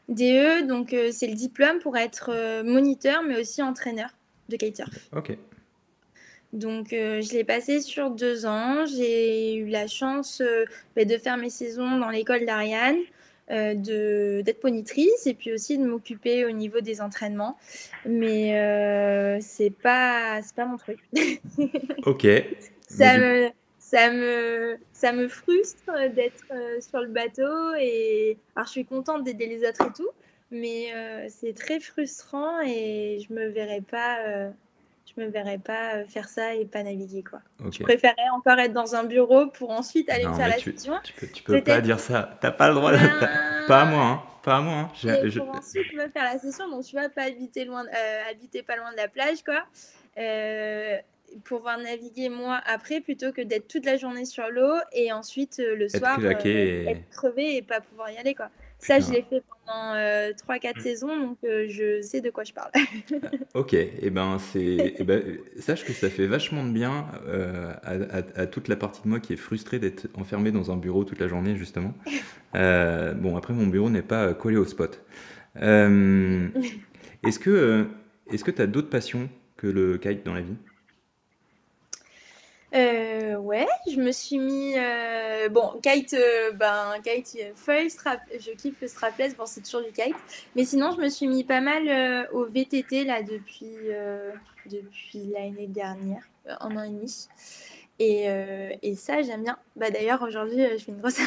[0.09, 4.11] DE, donc c'est le diplôme pour être moniteur, mais aussi entraîneur
[4.49, 5.09] de kitesurf.
[5.17, 5.37] Ok.
[6.53, 8.87] Donc, euh, je l'ai passé sur deux ans.
[8.87, 12.99] J'ai eu la chance euh, bah, de faire mes saisons dans l'école d'Ariane,
[13.51, 13.75] euh,
[14.43, 17.57] d'être ponitrice et puis aussi de m'occuper au niveau des entraînements.
[18.07, 20.99] Mais c'est pas, pas mon truc.
[22.07, 22.27] ok.
[22.89, 26.47] ça, me, ça, me, ça me frustre d'être
[26.81, 27.75] sur le bateau.
[27.81, 28.39] Et...
[28.55, 30.11] Alors, je suis contente d'aider les autres et tout,
[30.51, 30.93] mais
[31.29, 34.53] c'est très frustrant et je me verrai pas
[35.17, 37.41] je me verrais pas euh, faire ça et pas naviguer quoi.
[37.71, 40.95] Je préférerais encore être dans un bureau pour ensuite aller faire la session.
[41.03, 42.39] Tu peux, tu peux pas dire ça.
[42.41, 42.93] T'as pas le droit.
[42.93, 42.99] De...
[43.67, 44.05] Pas à moi.
[44.05, 44.23] Hein.
[44.43, 44.75] Pas à moi.
[44.75, 44.91] Hein.
[44.95, 48.63] Je, Pour ensuite me faire la session, donc tu vas pas habiter loin, euh, habiter
[48.63, 49.65] pas loin de la plage quoi.
[50.19, 50.97] Euh,
[51.45, 55.59] pour pouvoir naviguer moi après plutôt que d'être toute la journée sur l'eau et ensuite
[55.59, 58.49] le soir être crevé et pas pouvoir y aller quoi.
[58.79, 60.33] Ça, je l'ai fait pendant 3-4 euh,
[60.77, 60.81] mm.
[60.81, 62.71] saisons, donc euh, je sais de quoi je parle.
[63.55, 67.73] ok, et eh ben c'est, eh ben, sache que ça fait vachement de bien euh,
[68.35, 71.21] à, toute la partie de moi qui est frustrée d'être enfermée dans un bureau toute
[71.21, 71.95] la journée, justement.
[72.55, 75.01] bon, après, mon bureau n'est pas collé au spot.
[75.57, 77.87] est-ce que
[78.33, 80.57] est-ce que tu as d'autres passions que le kite dans la vie?
[82.77, 84.75] Euh, ouais, je me suis mis.
[84.77, 89.83] Euh, bon, kite, euh, ben, kite, feuille, strap, je kiffe le strapless, bon, c'est toujours
[89.83, 90.15] du kite.
[90.55, 93.77] Mais sinon, je me suis mis pas mal au VTT là depuis,
[94.67, 96.23] depuis l'année dernière,
[96.61, 97.29] un an et demi.
[97.99, 99.57] Et, euh, et ça, j'aime bien.
[99.75, 101.19] Bah, D'ailleurs, aujourd'hui, euh, je fais une grosse.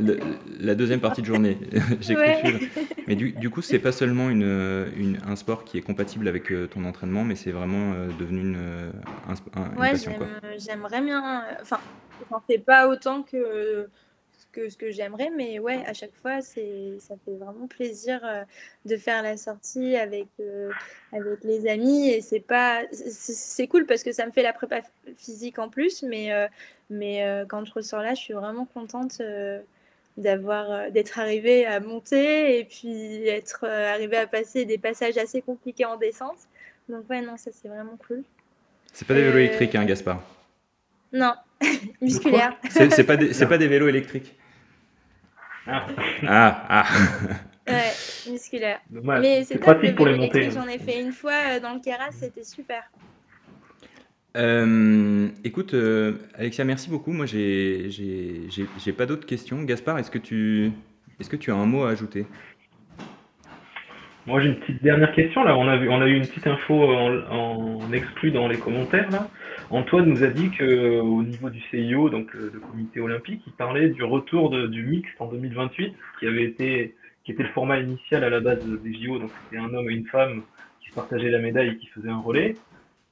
[0.60, 1.58] la deuxième partie de journée,
[2.00, 2.70] j'ai cru
[3.06, 6.50] Mais du, du coup, c'est pas seulement une, une, un sport qui est compatible avec
[6.50, 8.92] euh, ton entraînement, mais c'est vraiment devenu une,
[9.28, 9.92] un, un, ouais,
[10.58, 11.44] J'aimerais bien.
[11.62, 11.78] Enfin,
[12.30, 13.88] j'en fais pas autant que
[14.68, 18.42] ce que j'aimerais, mais ouais, à chaque fois, c'est, ça fait vraiment plaisir euh,
[18.84, 20.70] de faire la sortie avec, euh,
[21.12, 22.08] avec les amis.
[22.08, 24.80] Et c'est pas, c'est, cool parce que ça me fait la prépa
[25.16, 26.46] physique en plus, mais, euh,
[26.90, 29.22] mais quand je ressors là, je suis vraiment contente
[30.16, 35.84] d'avoir, d'être arrivée à monter et puis être arrivée à passer des passages assez compliqués
[35.84, 36.38] en descente.
[36.88, 38.24] Donc ouais, non, ça c'est vraiment cool.
[38.92, 40.22] C'est pas des vélos électriques, hein, Gaspard
[41.12, 41.34] Non,
[42.00, 42.56] musculaire.
[42.70, 44.34] C'est pas, des, pas des vélos électriques.
[45.68, 45.86] Ah,
[46.26, 46.66] ah.
[46.68, 46.84] ah.
[47.68, 48.80] ouais, musculaire.
[48.90, 50.50] Mais c'est pratique pour les monter.
[50.50, 52.82] J'en ai fait une fois euh, dans le Keras, c'était super.
[54.36, 57.12] Euh, écoute, euh, Alexia, merci beaucoup.
[57.12, 57.88] Moi, j'ai
[58.96, 59.62] pas d'autres questions.
[59.62, 60.72] Gaspard, est-ce que, tu,
[61.20, 62.26] est que tu as un mot à ajouter?
[64.26, 65.42] Moi, j'ai une petite dernière question.
[65.44, 68.58] Là, on a, vu, on a eu une petite info en, en exclu dans les
[68.58, 69.10] commentaires.
[69.10, 69.28] Là.
[69.70, 74.02] Antoine nous a dit qu'au niveau du CIO, donc le, comité olympique, il parlait du
[74.02, 76.94] retour du mixte en 2028, qui avait été
[77.24, 79.92] qui était le format initial à la base des JO, donc c'était un homme et
[79.92, 80.40] une femme
[80.80, 82.56] qui partageaient la médaille et qui faisaient un relais.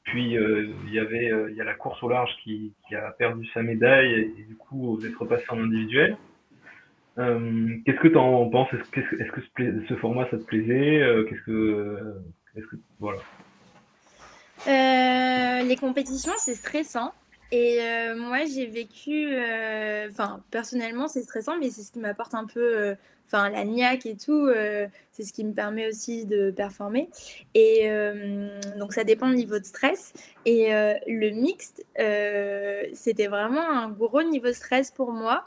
[0.04, 3.10] Puis euh, il y avait euh, il y a la course au large qui, a
[3.10, 6.16] perdu sa médaille et, du coup vous êtes repassé en individuel.
[7.18, 8.72] Euh, qu'est-ce que tu en penses?
[8.72, 11.02] Est-ce que, ce, format ça te plaisait?
[11.28, 12.14] Qu'est-ce que,
[12.56, 13.18] est-ce que voilà
[14.66, 17.12] euh, les compétitions, c'est stressant.
[17.52, 22.34] Et euh, moi, j'ai vécu, euh, enfin, personnellement, c'est stressant, mais c'est ce qui m'apporte
[22.34, 22.96] un peu,
[23.26, 24.48] enfin, la niaque et tout,
[25.12, 27.08] c'est ce qui me permet aussi de performer.
[27.54, 27.88] Et
[28.78, 30.12] donc, ça dépend du niveau de stress.
[30.44, 31.86] Et le mixte,
[32.94, 35.46] c'était vraiment un gros niveau de stress pour moi.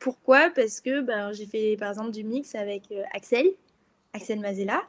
[0.00, 0.50] pourquoi?
[0.50, 3.46] Parce que ben, j'ai fait, par exemple, du mix avec Axel,
[4.14, 4.82] Axel Mazella.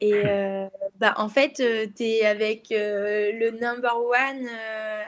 [0.00, 0.68] Et euh,
[0.98, 4.48] bah, en fait, euh, tu es avec euh, le number one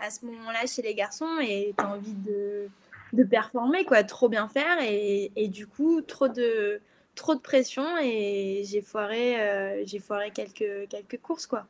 [0.03, 2.68] à ce moment-là chez les garçons et tu as envie de,
[3.12, 4.78] de, performer, quoi, trop bien faire.
[4.82, 6.80] Et, et, du coup, trop de,
[7.14, 11.47] trop de pression et j'ai foiré, j'ai foiré quelques, quelques courses.
[11.47, 11.66] Quoi.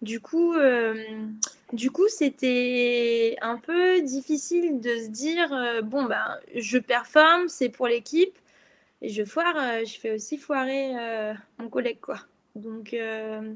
[0.00, 0.54] Du coup,
[1.72, 7.88] du coup, c'était un peu difficile de se dire bon, ben, je performe, c'est pour
[7.88, 8.36] l'équipe.
[9.04, 10.92] Et je foire, je fais aussi foirer
[11.58, 12.20] mon collègue, quoi.
[12.54, 13.54] Donc, euh,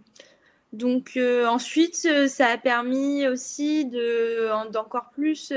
[0.73, 5.53] donc euh, ensuite, euh, ça a permis aussi de, d'encore plus,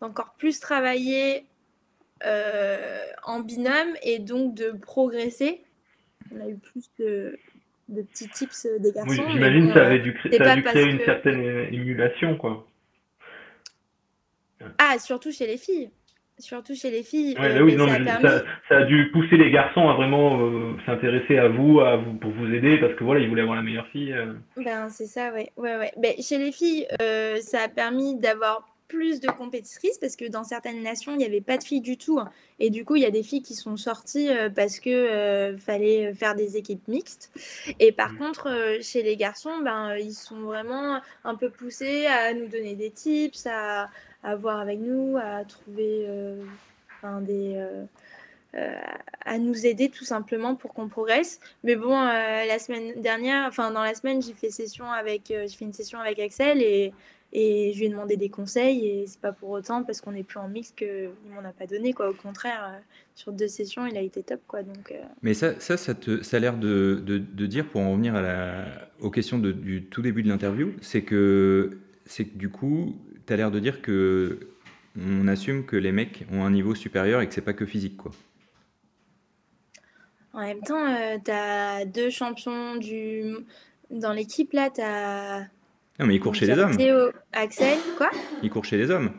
[0.00, 1.46] d'encore plus travailler
[2.22, 5.62] en binôme et donc de progresser.
[6.32, 7.38] On a eu plus de,
[7.88, 9.24] de petits tips des garçons.
[9.30, 12.66] j'imagine que ça, avait dû, ça a dû créer une certaine émulation, quoi.
[14.76, 15.90] Ah, surtout chez les filles
[16.40, 17.36] surtout chez les filles.
[17.38, 22.14] Euh, ça, a dû pousser les garçons à vraiment euh, s'intéresser à vous, à vous,
[22.14, 24.12] pour vous aider, parce que voilà, ils voulaient avoir la meilleure fille.
[24.12, 24.32] Euh.
[24.56, 25.50] Ben, c'est ça, ouais.
[25.56, 25.92] ouais, ouais.
[25.96, 26.86] Ben, chez les filles,
[27.40, 31.40] ça a permis d'avoir plus de compétitrices parce que dans certaines nations, il n'y avait
[31.40, 32.18] pas de filles du tout.
[32.18, 32.28] Hein.
[32.58, 36.34] Et du coup, il y a des filles qui sont sorties parce que fallait faire
[36.34, 37.30] des équipes mixtes.
[37.78, 38.18] Et par mmh.
[38.18, 42.90] contre, chez les garçons, ben, ils sont vraiment un peu poussés à nous donner des
[42.90, 43.88] tips, à,
[44.22, 46.42] à voir avec nous, à trouver euh,
[47.20, 47.54] des.
[47.56, 47.84] Euh,
[48.56, 48.74] euh,
[49.24, 51.38] à nous aider tout simplement pour qu'on progresse.
[51.62, 55.64] Mais bon, la semaine dernière, enfin dans la semaine, j'ai fait session avec, j'ai fait
[55.64, 56.92] une session avec Axel et,
[57.32, 60.24] et je lui ai demandé des conseils et c'est pas pour autant parce qu'on n'est
[60.24, 62.10] plus en mix qu'il m'en a pas donné quoi.
[62.10, 62.80] Au contraire,
[63.14, 64.64] sur deux sessions, il a été top quoi.
[64.64, 64.92] Donc.
[65.22, 68.20] Mais ça, ça, ça, ça a l'air de, de, de, dire pour en revenir à
[68.22, 68.64] la,
[68.98, 72.96] aux questions du tout début de l'interview, c'est que c'est que du coup,
[73.30, 74.48] tu as l'air de dire que
[75.00, 77.96] on assume que les mecs ont un niveau supérieur et que c'est pas que physique,
[77.96, 78.10] quoi.
[80.32, 83.36] En même temps, euh, tu as deux champions du...
[83.90, 85.42] dans l'équipe, là, tu as...
[86.00, 86.76] Non, mais ils courent chez les hommes.
[87.32, 88.10] Axel, quoi?
[88.42, 89.12] Ils courent chez les hommes.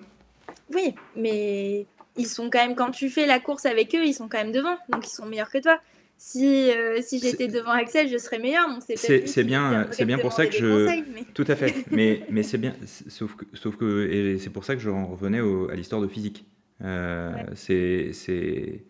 [0.74, 1.86] Oui, mais
[2.18, 4.52] ils sont quand même, quand tu fais la course avec eux, ils sont quand même
[4.52, 5.80] devant, donc ils sont meilleurs que toi
[6.24, 8.68] si, euh, si j'étais devant Axel, je serais meilleur.
[8.96, 11.02] c'est bien, c'est bien pour ça que je.
[11.34, 11.74] Tout à fait.
[11.90, 15.40] mais mais c'est bien, sauf que, sauf que et c'est pour ça que je revenais
[15.72, 16.46] à l'histoire de physique.
[16.84, 18.84] Euh, C'est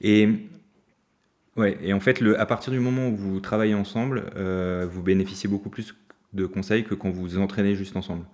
[0.00, 0.28] et
[1.54, 5.02] Ouais, et en fait, le, à partir du moment où vous travaillez ensemble, euh, vous
[5.02, 5.94] bénéficiez beaucoup plus
[6.32, 8.24] de conseils que quand vous vous entraînez juste ensemble.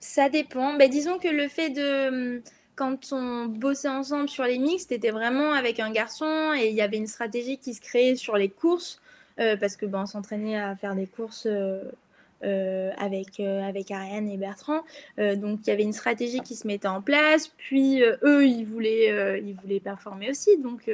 [0.00, 0.76] Ça dépend.
[0.76, 2.42] Ben, disons que le fait de
[2.78, 6.80] quand on bossait ensemble sur les mix, c'était vraiment avec un garçon et il y
[6.80, 9.00] avait une stratégie qui se créait sur les courses
[9.40, 14.30] euh, parce que ben, on s'entraînait à faire des courses euh, avec, euh, avec Ariane
[14.30, 14.82] et Bertrand.
[15.18, 19.42] Donc il y avait une stratégie qui se mettait en place, puis eux, ils voulaient,
[19.44, 20.88] ils voulaient performer aussi, donc,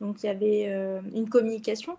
[0.00, 0.72] donc il y avait
[1.14, 1.98] une communication.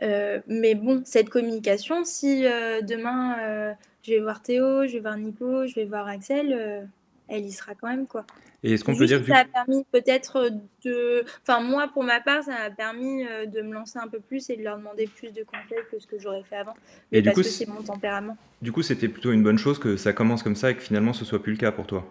[0.00, 5.74] mais bon, cette communication, si demain je vais voir Théo, je vais voir Nico, je
[5.74, 6.88] vais voir Axel,
[7.36, 8.24] elle y sera quand même quoi.
[8.62, 10.50] Et est-ce qu'on peut dire que ça a permis peut-être
[10.84, 14.20] de, enfin moi pour ma part, ça m'a permis euh, de me lancer un peu
[14.20, 16.74] plus et de leur demander plus de conseils que ce que j'aurais fait avant.
[17.12, 18.36] et parce du coup, que c'est mon tempérament.
[18.62, 21.12] Du coup, c'était plutôt une bonne chose que ça commence comme ça et que finalement
[21.12, 22.06] ce soit plus le cas pour toi?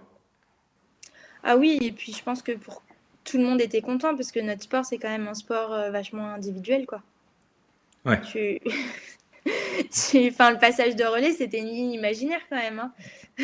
[1.44, 2.84] Ah oui, et puis je pense que pour
[3.24, 5.90] tout le monde était content parce que notre sport c'est quand même un sport euh,
[5.90, 7.02] vachement individuel quoi.
[8.06, 8.22] Ouais.
[8.22, 8.60] Tu...
[10.16, 12.80] Enfin, le passage de relais, c'était une ligne imaginaire quand même.
[12.80, 12.94] Hein.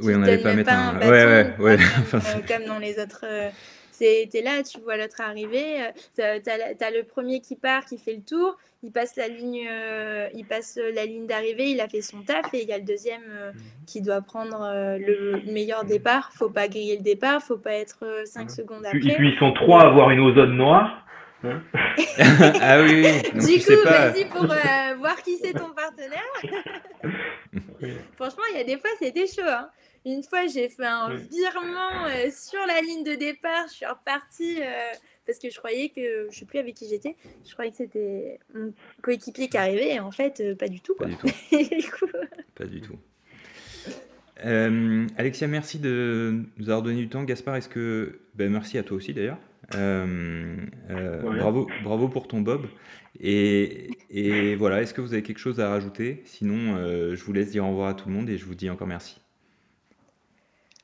[0.00, 0.98] Oui, on n'allait pas mettre un.
[1.00, 1.76] ouais, ouais, ouais.
[2.10, 3.24] Comme, euh, comme dans les autres.
[3.24, 3.50] Euh,
[3.90, 5.82] c'était là, tu vois l'autre arriver.
[6.18, 8.56] Euh, tu as, le premier qui part, qui fait le tour.
[8.82, 9.68] Il passe la ligne,
[10.34, 11.70] il passe la ligne d'arrivée.
[11.70, 13.52] Il a fait son taf et il y a le deuxième mhm.
[13.86, 14.58] qui doit prendre
[14.98, 16.32] le meilleur départ.
[16.34, 17.42] Faut pas griller le départ.
[17.42, 18.98] Faut pas être 5 secondes après.
[18.98, 21.06] Et puis ils sont trois à avoir une ozone noire.
[21.44, 21.62] Hein
[22.60, 23.56] ah oui, oui.
[23.58, 27.02] du coup, vas-y pour voir qui c'est ton partenaire.
[28.16, 29.42] Franchement, il y a des fois, c'était chaud.
[29.46, 29.70] Hein.
[30.04, 33.68] Une fois, j'ai fait un virement euh, sur la ligne de départ.
[33.68, 34.92] Je suis repartie euh,
[35.24, 37.16] parce que je croyais que, je sais plus avec qui j'étais,
[37.46, 39.94] je croyais que c'était mon coéquipier qui arrivait.
[39.94, 40.94] Et en fait, euh, pas du tout.
[40.96, 41.28] Pas du tout.
[42.54, 42.98] Pas du tout.
[45.16, 47.22] Alexia, merci de nous avoir donné du temps.
[47.22, 48.18] Gaspard, est-ce que.
[48.34, 49.38] Ben, merci à toi aussi d'ailleurs.
[49.70, 52.66] Bravo, bravo pour ton Bob.
[53.20, 56.22] Et, et voilà, est-ce que vous avez quelque chose à rajouter?
[56.24, 56.76] Sinon,
[57.14, 58.86] je vous laisse dire au revoir à tout le monde et je vous dis encore
[58.86, 59.22] merci.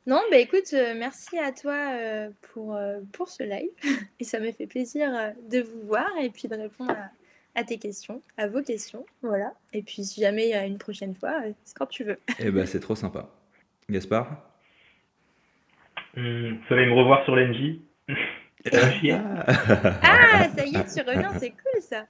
[0.08, 3.68] Non, bah écoute, euh, merci à toi euh, pour, euh, pour ce live.
[4.20, 5.10] Et ça me fait plaisir
[5.50, 6.96] de vous voir et puis de répondre
[7.54, 9.04] à, tes questions, à vos questions.
[9.20, 9.52] Voilà.
[9.74, 12.18] Et puis si jamais il y a une prochaine fois, c'est quand tu veux.
[12.38, 13.28] Eh ben, c'est trop sympa.
[13.90, 14.50] Gaspard?
[16.16, 17.78] Hum, Vous allez me revoir sur l'NJ
[18.72, 22.06] Ah, ça y est, tu reviens, c'est cool ça.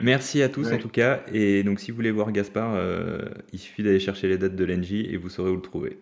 [0.00, 1.22] Merci à tous en tout cas.
[1.32, 2.78] Et donc si vous voulez voir Gaspard,
[3.52, 5.98] il suffit d'aller chercher les dates de l'NJ et vous saurez où le trouver.